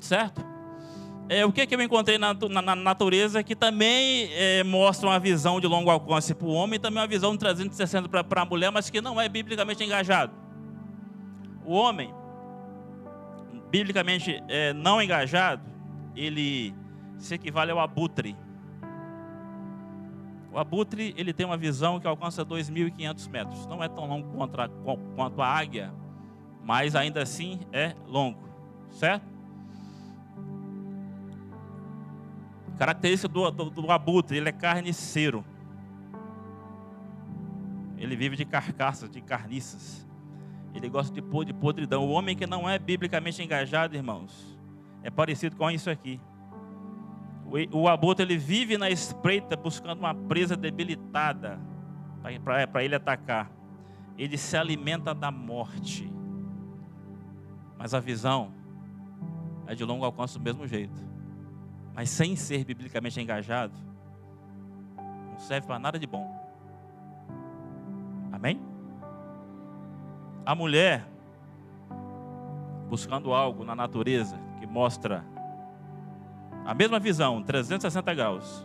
[0.00, 0.47] certo?
[1.30, 5.18] É, o que, que eu encontrei na, na, na natureza que também é, mostra uma
[5.18, 8.44] visão de longo alcance para o homem e também uma visão de 360 para a
[8.46, 10.32] mulher, mas que não é biblicamente engajado.
[11.66, 12.14] O homem,
[13.70, 15.62] biblicamente é, não engajado,
[16.16, 16.74] ele
[17.18, 18.34] se equivale ao abutre.
[20.50, 23.66] O abutre ele tem uma visão que alcança 2.500 metros.
[23.66, 24.28] Não é tão longo
[25.14, 25.92] quanto a águia,
[26.64, 28.48] mas ainda assim é longo,
[28.90, 29.37] certo?
[32.78, 35.44] Característica do, do, do abutre, ele é carniceiro.
[37.96, 40.08] Ele vive de carcaças, de carniças.
[40.72, 42.06] Ele gosta de, de podridão.
[42.06, 44.56] O homem que não é biblicamente engajado, irmãos,
[45.02, 46.20] é parecido com isso aqui.
[47.44, 51.58] O, o aborto ele vive na espreita buscando uma presa debilitada
[52.70, 53.50] para ele atacar.
[54.16, 56.12] Ele se alimenta da morte.
[57.76, 58.52] Mas a visão
[59.66, 61.07] é de longo alcance do mesmo jeito.
[61.98, 63.74] Mas sem ser biblicamente engajado,
[64.96, 66.32] não serve para nada de bom.
[68.30, 68.60] Amém?
[70.46, 71.04] A mulher
[72.88, 75.24] buscando algo na natureza que mostra
[76.64, 78.64] a mesma visão, 360 graus,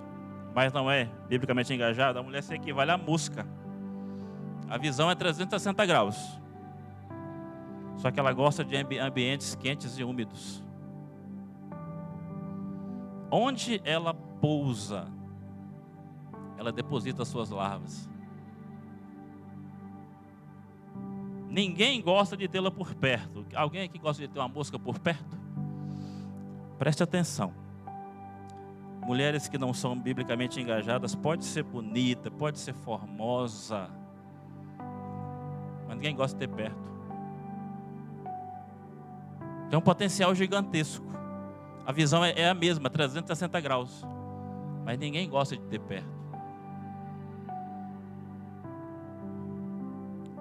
[0.53, 3.47] mas não é biblicamente engajada, a mulher se equivale à mosca.
[4.69, 6.39] A visão é 360 graus.
[7.95, 10.62] Só que ela gosta de ambientes quentes e úmidos.
[13.35, 15.07] Onde ela pousa,
[16.55, 18.07] ela deposita suas larvas.
[21.49, 23.43] Ninguém gosta de tê-la por perto.
[23.55, 25.35] Alguém aqui gosta de ter uma mosca por perto?
[26.77, 27.63] Preste atenção
[29.03, 33.89] mulheres que não são biblicamente engajadas, pode ser bonita, pode ser formosa,
[35.87, 36.93] mas ninguém gosta de ter perto.
[39.69, 41.22] Tem um potencial gigantesco.
[41.85, 44.05] A visão é, é a mesma, 360 graus,
[44.85, 46.23] mas ninguém gosta de ter perto.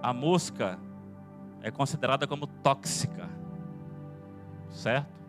[0.02, 0.78] A mosca
[1.62, 3.28] é considerada como tóxica,
[4.68, 5.22] certo?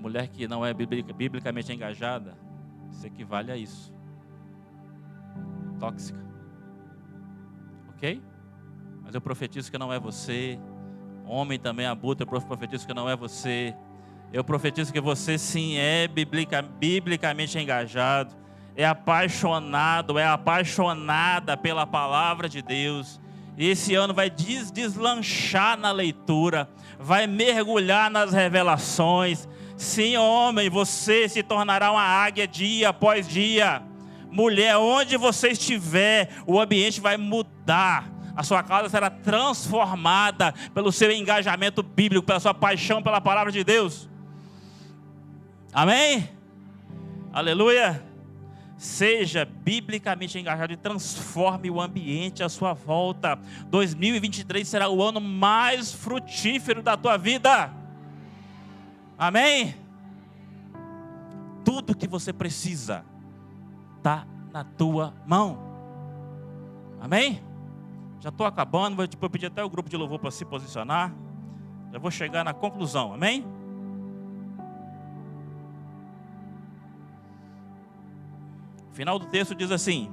[0.00, 2.34] mulher que não é biblicamente engajada
[2.90, 3.94] se equivale a isso.
[5.78, 6.18] Tóxica.
[7.90, 8.22] Ok?
[9.02, 10.58] Mas eu profetizo que não é você.
[11.26, 13.76] Homem também abutre, eu profetizo que não é você.
[14.32, 18.34] Eu profetizo que você sim é biblica, biblicamente engajado,
[18.76, 23.20] é apaixonado, é apaixonada pela palavra de Deus.
[23.58, 26.68] E esse ano vai des deslanchar na leitura,
[26.98, 29.48] vai mergulhar nas revelações,
[29.80, 33.82] Sim, homem, você se tornará uma águia dia após dia.
[34.30, 38.06] Mulher, onde você estiver, o ambiente vai mudar.
[38.36, 43.64] A sua casa será transformada pelo seu engajamento bíblico, pela sua paixão pela palavra de
[43.64, 44.09] Deus.
[45.72, 46.28] Amém?
[47.32, 48.04] Aleluia.
[48.76, 53.38] Seja biblicamente engajado e transforme o ambiente à sua volta.
[53.68, 57.70] 2023 será o ano mais frutífero da tua vida.
[59.18, 59.76] Amém?
[61.64, 63.04] Tudo que você precisa
[63.98, 65.58] está na tua mão.
[67.00, 67.42] Amém?
[68.18, 71.12] Já estou acabando, vou tipo, pedir até o grupo de louvor para se posicionar.
[71.92, 73.44] Já vou chegar na conclusão, amém?
[79.00, 80.10] Final do texto diz assim: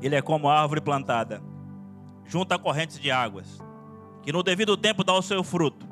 [0.00, 1.42] Ele é como árvore plantada
[2.24, 3.62] junto a correntes de águas,
[4.22, 5.86] que no devido tempo dá o seu fruto,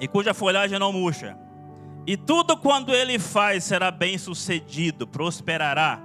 [0.00, 1.38] e cuja folhagem não murcha.
[2.08, 6.00] E tudo quando ele faz será bem sucedido, prosperará.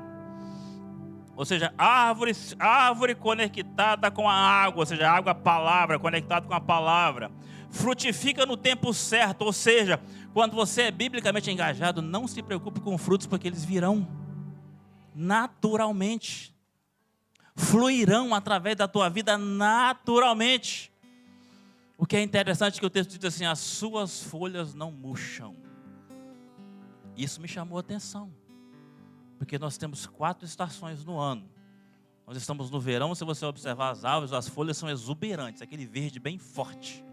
[1.36, 6.62] Ou seja, árvore, árvore conectada com a água, ou seja, água, palavra, conectado com a
[6.62, 7.32] palavra.
[7.70, 10.00] Frutifica no tempo certo, ou seja,
[10.34, 14.08] quando você é biblicamente engajado, não se preocupe com frutos, porque eles virão
[15.16, 16.52] naturalmente
[17.56, 20.92] fluirão através da tua vida naturalmente.
[21.98, 25.56] O que é interessante é que o texto diz assim: as suas folhas não murcham.
[27.16, 28.34] Isso me chamou a atenção,
[29.42, 31.50] porque nós temos quatro estações no ano.
[32.28, 36.20] Nós estamos no verão, se você observar as árvores, as folhas são exuberantes, aquele verde
[36.20, 37.04] bem forte.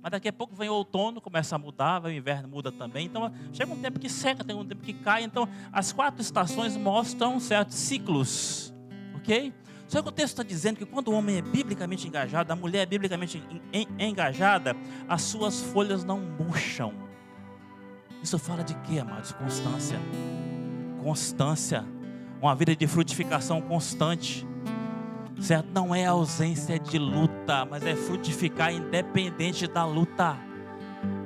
[0.00, 3.06] Mas daqui a pouco vem o outono, começa a mudar, vem o inverno muda também.
[3.06, 5.24] Então chega um tempo que seca, tem um tempo que cai.
[5.24, 8.72] Então as quatro estações mostram certos ciclos,
[9.16, 9.52] ok?
[9.88, 12.82] Só que o texto está dizendo que quando o homem é biblicamente engajado, a mulher
[12.82, 13.42] é biblicamente
[13.98, 14.76] engajada,
[15.08, 16.94] as suas folhas não murcham.
[18.22, 19.32] Isso fala de quê, amados?
[19.32, 19.98] Constância.
[21.06, 21.84] Constância.
[22.42, 24.44] Uma vida de frutificação constante.
[25.40, 25.68] Certo?
[25.72, 30.36] Não é ausência de luta, mas é frutificar independente da luta.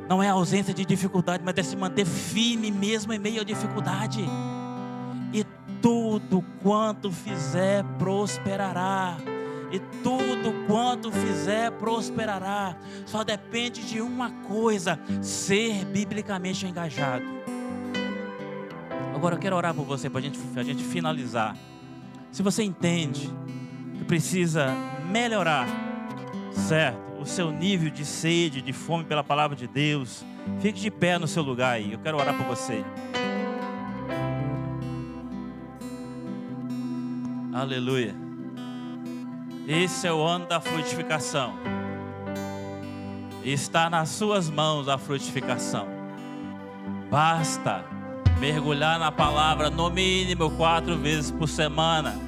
[0.06, 4.22] Não é ausência de dificuldade, mas é se manter firme mesmo em meio à dificuldade.
[5.32, 5.46] E
[5.80, 9.16] tudo quanto fizer prosperará.
[9.72, 12.76] E tudo quanto fizer prosperará.
[13.06, 17.39] Só depende de uma coisa: ser biblicamente engajado.
[19.20, 21.54] Agora eu quero orar por você para gente, a gente finalizar.
[22.32, 23.30] Se você entende
[23.98, 24.74] que precisa
[25.10, 25.68] melhorar,
[26.52, 27.20] certo?
[27.20, 30.24] O seu nível de sede, de fome pela palavra de Deus,
[30.60, 31.92] fique de pé no seu lugar aí.
[31.92, 32.82] Eu quero orar por você.
[37.52, 38.14] Aleluia.
[39.68, 41.52] Esse é o ano da frutificação.
[43.44, 45.86] Está nas suas mãos a frutificação.
[47.10, 47.99] Basta
[48.40, 52.18] mergulhar na palavra no mínimo quatro vezes por semana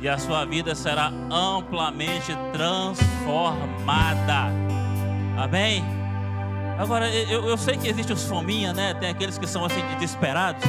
[0.00, 4.46] e a sua vida será amplamente transformada.
[5.36, 5.84] Amém?
[6.78, 8.94] Agora, eu, eu sei que existe os fominha, né?
[8.94, 10.64] Tem aqueles que são assim desesperados.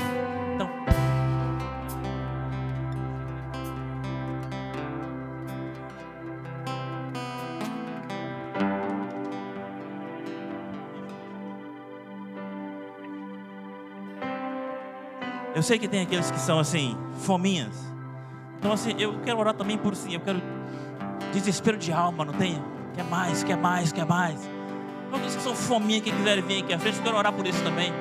[15.61, 17.93] Eu sei que tem aqueles que são assim, fominhas.
[18.57, 20.41] Então assim, eu quero orar também por si, eu quero
[21.31, 22.59] desespero de alma, não tem?
[22.95, 24.43] Quer mais, quer mais, quer mais.
[25.05, 27.45] Então aqueles que são fominhas que quiserem vir aqui à frente, eu quero orar por
[27.45, 27.93] isso também.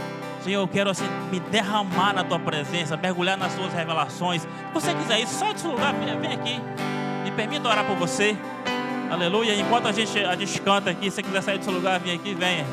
[0.43, 4.41] Senhor, eu quero assim me derramar na tua presença, mergulhar nas tuas revelações.
[4.41, 6.59] Se você quiser isso, sai desse lugar, vem, aqui.
[7.25, 8.39] Me permita orar por você.
[9.11, 9.55] Aleluia.
[9.55, 12.33] Enquanto a gente, a gente canta aqui, se você quiser sair desse lugar, vem aqui,
[12.33, 12.65] venha.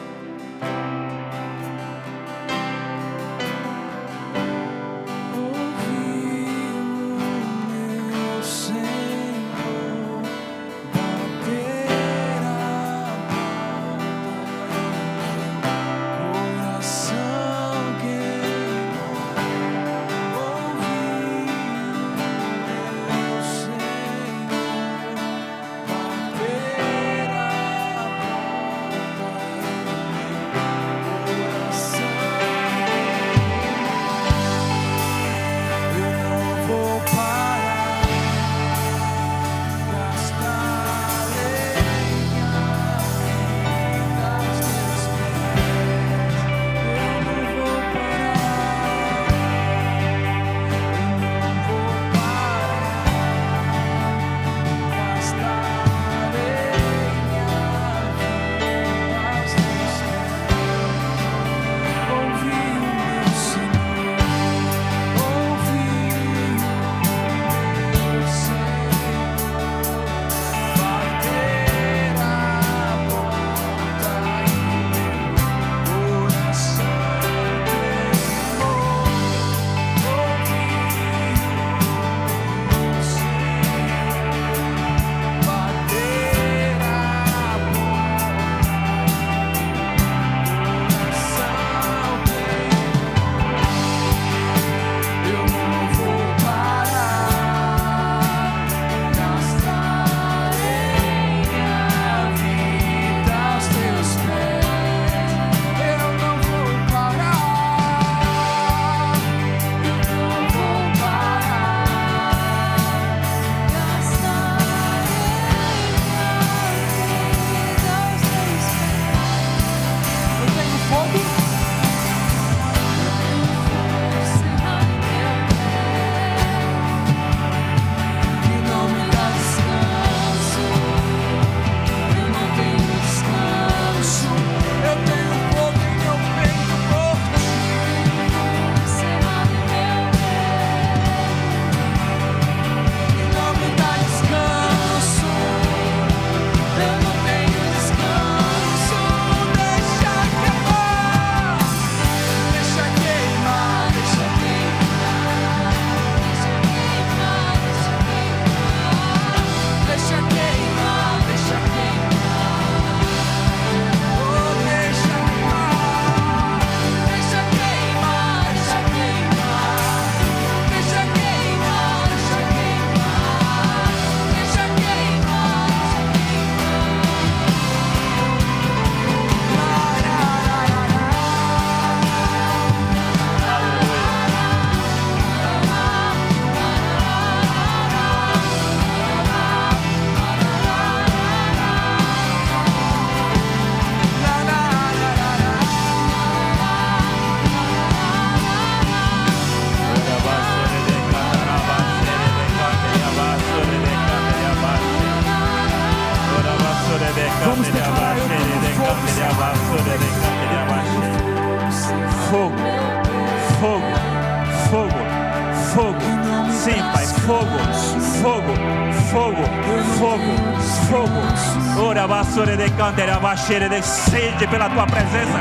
[223.81, 225.39] Sede pela tua presença,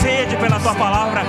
[0.00, 1.22] sede pela tua palavra,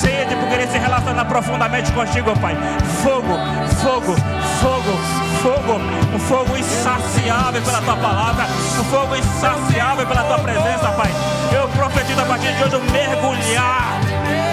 [0.00, 2.56] sede por querer se relacionar profundamente contigo, Pai.
[3.02, 3.38] Fogo,
[3.82, 4.16] fogo,
[4.60, 4.98] fogo,
[5.42, 5.80] fogo,
[6.14, 11.10] um fogo insaciável pela tua palavra, um fogo insaciável pela tua presença, Pai.
[11.52, 14.00] Eu profetizo a partir de hoje mergulhar,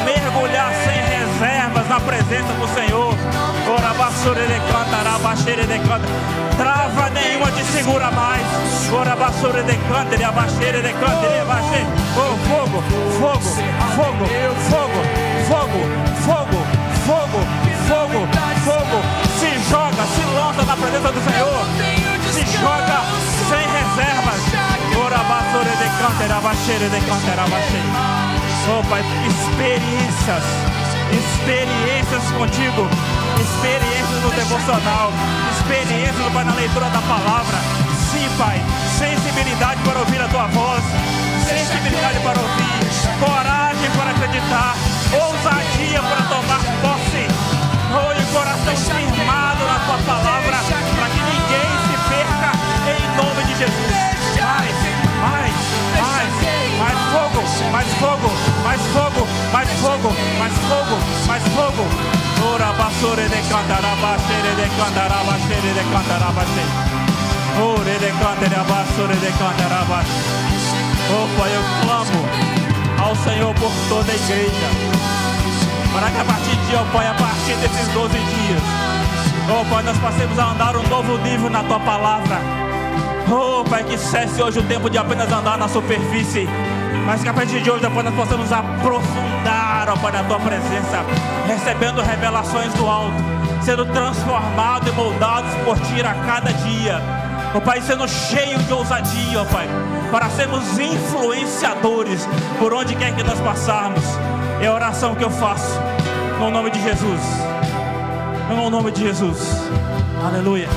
[0.05, 1.00] mergulhar sem
[1.41, 3.15] reservas na presença do Senhor.
[3.67, 6.07] Ora, basura de canta, arabaxeira de canta.
[6.55, 8.45] Trava nenhuma te segura mais.
[8.93, 11.87] Ora, basura de canta, ele abaixeira de canta, ele abaixeira.
[12.15, 12.83] Oh, fogo,
[13.19, 13.39] fogo,
[13.95, 14.25] fogo,
[14.69, 15.01] fogo,
[15.49, 15.81] fogo,
[16.27, 16.61] fogo,
[17.07, 17.39] fogo,
[17.87, 18.27] fogo,
[18.65, 19.01] fogo.
[19.39, 21.65] Se joga, se lança na presença do Senhor.
[22.31, 23.01] Se joga
[23.49, 24.41] sem reservas.
[25.03, 28.21] Ora, basura de canta, arabaxeira de canta, arabaxeira.
[28.69, 30.43] Oh, Pai, experiências,
[31.11, 32.87] experiências contigo,
[33.39, 35.11] experiências no devocional,
[35.51, 37.57] experiências, Pai, na leitura da palavra.
[38.11, 38.61] Sim, Pai,
[38.97, 40.83] sensibilidade para ouvir a tua voz,
[41.47, 42.79] sensibilidade para ouvir,
[43.19, 44.75] coragem para acreditar,
[45.13, 47.27] ousadia para tomar posse,
[47.91, 50.57] oh, e coração firmado na tua palavra,
[50.95, 52.51] para que ninguém se perca
[52.87, 54.20] em nome de Jesus.
[57.11, 58.31] Fogo, mais fogo,
[58.63, 60.97] mais fogo, mais fogo, mais fogo,
[61.27, 61.85] mais fogo.
[62.53, 67.01] Ora basore de cantaraba, xere de cantaraba, xere de cantaraba, xere.
[67.61, 70.21] Ore de cantaraba, de.
[71.13, 72.21] Oh Pai, eu clamo
[73.03, 74.69] ao Senhor por toda a igreja.
[75.93, 78.61] Para que a partir de ó Pai, a partir desses 12 dias,
[79.49, 82.39] oh Pai, nós passemos a andar um novo nível na Tua palavra.
[83.29, 86.47] Oh Pai, que cesse hoje o tempo de apenas andar na superfície
[87.05, 91.03] mas que a partir de hoje depois nós possamos aprofundar, ó Pai, na Tua presença,
[91.47, 93.15] recebendo revelações do alto,
[93.61, 97.01] sendo transformados e moldados por Ti a cada dia,
[97.53, 99.67] ó Pai, sendo cheio de ousadia, ó Pai,
[100.11, 102.27] para sermos influenciadores
[102.59, 104.03] por onde quer que nós passarmos.
[104.61, 105.79] É a oração que eu faço,
[106.39, 107.21] no nome de Jesus,
[108.49, 109.69] no nome de Jesus,
[110.23, 110.67] aleluia.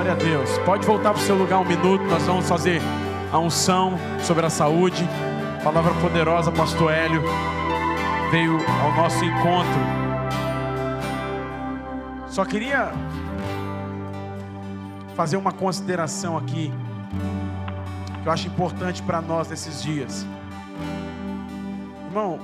[0.00, 0.56] Glória a Deus.
[0.64, 2.02] Pode voltar para o seu lugar um minuto.
[2.04, 2.80] Nós vamos fazer
[3.30, 5.06] a unção sobre a saúde.
[5.62, 7.22] Palavra poderosa, Pastor Hélio
[8.30, 9.78] veio ao nosso encontro.
[12.28, 12.90] Só queria
[15.14, 16.72] fazer uma consideração aqui
[18.22, 20.26] que eu acho importante para nós nesses dias.
[22.06, 22.40] Irmão,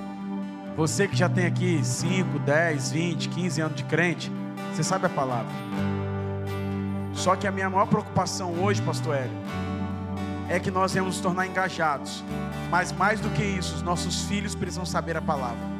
[0.76, 4.30] você que já tem aqui 5, 10, 20, 15 anos de crente,
[4.74, 5.95] você sabe a palavra.
[7.16, 9.36] Só que a minha maior preocupação hoje, pastor Hélio,
[10.48, 12.22] é que nós vamos nos tornar engajados.
[12.70, 15.76] Mas mais do que isso, os nossos filhos precisam saber a palavra.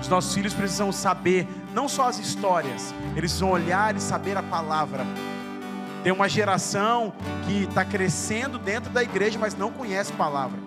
[0.00, 4.42] Os nossos filhos precisam saber não só as histórias, eles precisam olhar e saber a
[4.42, 5.06] palavra.
[6.02, 7.14] Tem uma geração
[7.46, 10.58] que está crescendo dentro da igreja, mas não conhece palavra.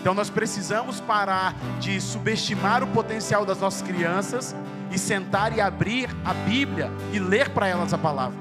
[0.00, 4.54] Então nós precisamos parar de subestimar o potencial das nossas crianças
[4.92, 8.38] e sentar e abrir a Bíblia e ler para elas a palavra.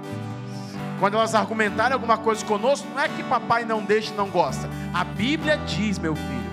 [0.99, 4.69] Quando elas argumentarem alguma coisa conosco, não é que papai não deixa e não gosta.
[4.93, 6.51] A Bíblia diz, meu filho.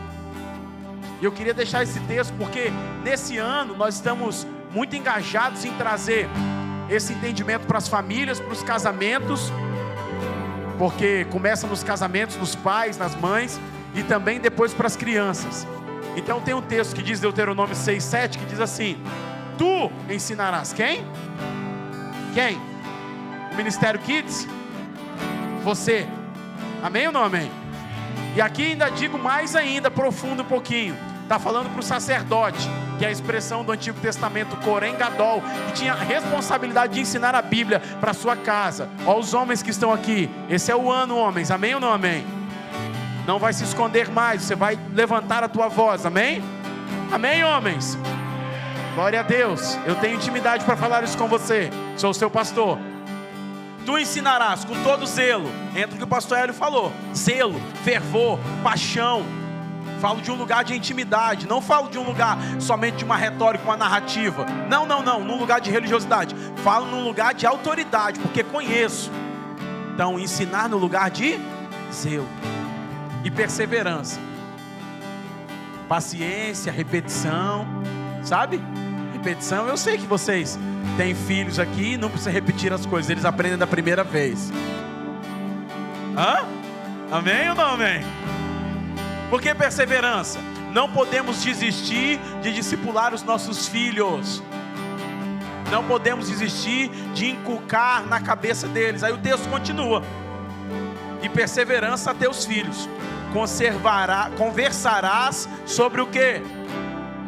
[1.21, 2.73] E eu queria deixar esse texto porque
[3.03, 6.29] nesse ano nós estamos muito engajados em trazer
[6.89, 9.53] esse entendimento para as famílias, para os casamentos,
[10.79, 13.61] porque começa nos casamentos dos pais, nas mães
[13.95, 15.67] e também depois para as crianças.
[16.17, 18.97] Então tem um texto que diz Deuteronômio 6:7 que diz assim:
[19.59, 21.05] Tu ensinarás quem?
[22.33, 22.57] Quem?
[23.53, 24.47] O Ministério Kids?
[25.65, 26.07] Você.
[26.83, 27.51] Amém ou não amém?
[28.37, 30.97] E aqui ainda digo mais ainda, profundo um pouquinho.
[31.25, 35.73] Está falando para o sacerdote, que é a expressão do Antigo Testamento, Corém Gadol, que
[35.81, 38.89] tinha a responsabilidade de ensinar a Bíblia para sua casa.
[39.05, 42.25] Ó, os homens que estão aqui, esse é o ano, homens, amém ou não amém?
[43.27, 46.43] Não vai se esconder mais, você vai levantar a tua voz, amém?
[47.13, 47.99] Amém, homens?
[48.99, 52.81] Glória a Deus, eu tenho intimidade para falar isso com você, sou o seu pastor.
[53.87, 59.25] Tu ensinarás com todo zelo, entra o que o pastor Hélio falou: zelo, fervor, paixão.
[60.01, 63.63] Falo de um lugar de intimidade, não falo de um lugar somente de uma retórica,
[63.63, 64.45] uma narrativa.
[64.69, 66.35] Não, não, não, num lugar de religiosidade.
[66.65, 69.13] Falo num lugar de autoridade, porque conheço.
[69.95, 71.39] Então, ensinar no lugar de
[71.93, 72.27] zelo
[73.23, 74.19] e perseverança.
[75.89, 77.65] Paciência, repetição,
[78.25, 78.61] sabe?
[79.19, 80.57] Repetição, eu sei que vocês
[80.97, 84.53] têm filhos aqui, não precisa repetir as coisas, eles aprendem da primeira vez.
[86.17, 86.47] Hã?
[87.11, 88.05] Amém ou não amém?
[89.29, 90.39] Por que perseverança?
[90.73, 94.41] Não podemos desistir de discipular os nossos filhos.
[95.69, 99.03] Não podemos desistir de inculcar na cabeça deles.
[99.03, 100.01] Aí o texto continua.
[101.23, 102.89] E perseverança a teus filhos.
[103.33, 106.41] Conservará, conversarás sobre o que?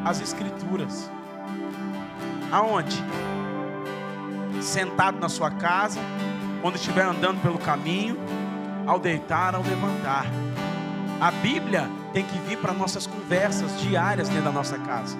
[0.05, 1.11] As escrituras.
[2.51, 3.03] Aonde?
[4.61, 6.01] Sentado na sua casa,
[6.61, 8.18] quando estiver andando pelo caminho,
[8.86, 10.26] ao deitar, ao levantar.
[11.20, 15.16] A Bíblia tem que vir para nossas conversas diárias dentro da nossa casa.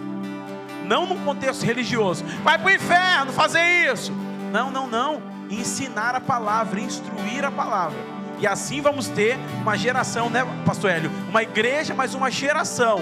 [0.85, 2.25] Não num contexto religioso.
[2.43, 4.13] Vai para o inferno fazer isso.
[4.51, 5.23] Não, não, não.
[5.49, 7.99] Ensinar a palavra, instruir a palavra.
[8.41, 11.11] E assim vamos ter uma geração, né, Pastor Hélio?
[11.29, 13.01] Uma igreja, mas uma geração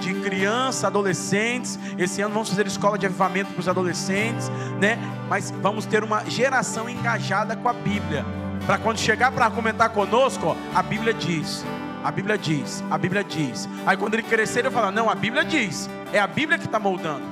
[0.00, 1.78] de crianças, adolescentes.
[1.98, 4.98] Esse ano vamos fazer escola de avivamento para os adolescentes, né?
[5.28, 8.24] Mas vamos ter uma geração engajada com a Bíblia.
[8.66, 11.64] Para quando chegar para argumentar conosco, ó, a Bíblia diz.
[12.02, 13.68] A Bíblia diz, a Bíblia diz.
[13.84, 15.90] Aí quando ele crescer, ele fala: Não, a Bíblia diz.
[16.12, 17.22] É a Bíblia que está moldando.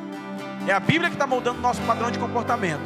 [0.66, 2.82] É a Bíblia que está moldando o nosso padrão de comportamento.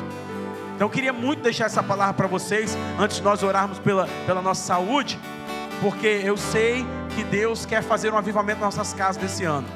[0.74, 4.40] Então eu queria muito deixar essa palavra para vocês, antes de nós orarmos pela, pela
[4.40, 5.18] nossa saúde,
[5.80, 6.86] porque eu sei
[7.18, 9.66] que Deus quer fazer um avivamento nas nossas casas desse ano.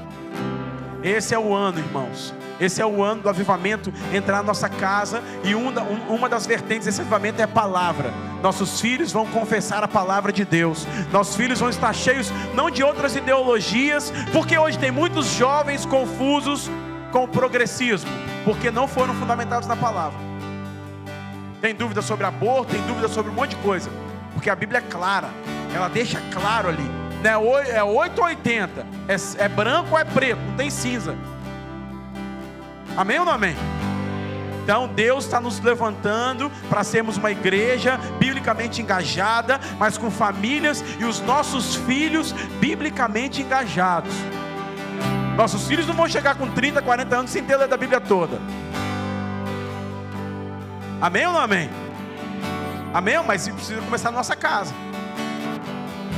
[1.02, 2.32] Esse é o ano, irmãos.
[2.60, 7.00] Esse é o ano do avivamento entrar na nossa casa e uma das vertentes desse
[7.00, 8.14] avivamento é a palavra.
[8.40, 10.86] Nossos filhos vão confessar a palavra de Deus.
[11.10, 16.70] Nossos filhos vão estar cheios não de outras ideologias, porque hoje tem muitos jovens confusos
[17.10, 18.10] com o progressismo,
[18.44, 20.16] porque não foram fundamentados na palavra.
[21.60, 23.90] Tem dúvida sobre aborto, tem dúvida sobre um monte de coisa,
[24.32, 25.30] porque a Bíblia é clara,
[25.74, 27.01] ela deixa claro ali.
[27.24, 31.16] É 8 ou 80, é, é branco ou é preto, não tem cinza.
[32.96, 33.56] Amém ou não amém?
[34.62, 41.04] Então Deus está nos levantando para sermos uma igreja biblicamente engajada, mas com famílias e
[41.04, 44.12] os nossos filhos biblicamente engajados.
[45.36, 48.38] Nossos filhos não vão chegar com 30, 40 anos sem ter ler da Bíblia toda.
[51.00, 51.68] Amém ou não amém?
[52.94, 53.16] Amém?
[53.26, 54.72] Mas precisa começar na nossa casa.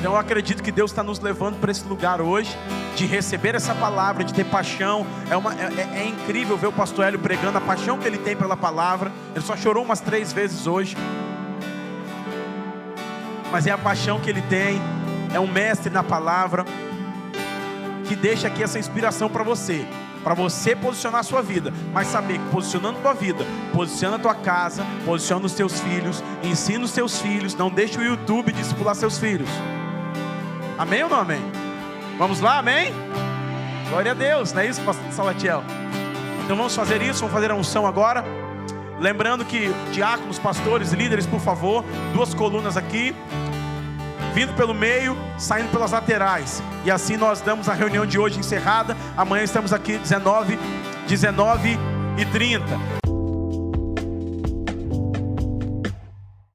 [0.05, 2.55] Então eu acredito que Deus está nos levando para esse lugar hoje,
[2.95, 5.07] de receber essa palavra, de ter paixão.
[5.31, 8.19] É, uma, é, é, é incrível ver o pastor Hélio pregando a paixão que ele
[8.19, 9.11] tem pela palavra.
[9.35, 10.95] Ele só chorou umas três vezes hoje.
[13.51, 14.79] Mas é a paixão que ele tem,
[15.33, 16.67] é um mestre na palavra,
[18.07, 19.87] que deixa aqui essa inspiração para você
[20.23, 23.45] para você posicionar a sua vida, mas saber que posicionando a tua vida,
[23.75, 28.03] posiciona a tua casa, posiciona os teus filhos, ensina os teus filhos, não deixe o
[28.03, 29.51] YouTube discipular seus filhos.
[30.77, 31.41] Amém ou não amém?
[32.19, 32.93] Vamos lá, amém?
[33.89, 35.63] Glória a Deus, não é isso, pastor Salatiel?
[36.45, 38.25] Então vamos fazer isso, vamos fazer a unção agora.
[38.99, 43.15] Lembrando que diáconos, pastores, líderes, por favor, duas colunas aqui,
[44.35, 46.63] vindo pelo meio, saindo pelas laterais.
[46.85, 48.97] E assim nós damos a reunião de hoje encerrada.
[49.17, 50.59] Amanhã estamos aqui 19,
[51.07, 51.79] 19
[52.19, 53.04] e 30.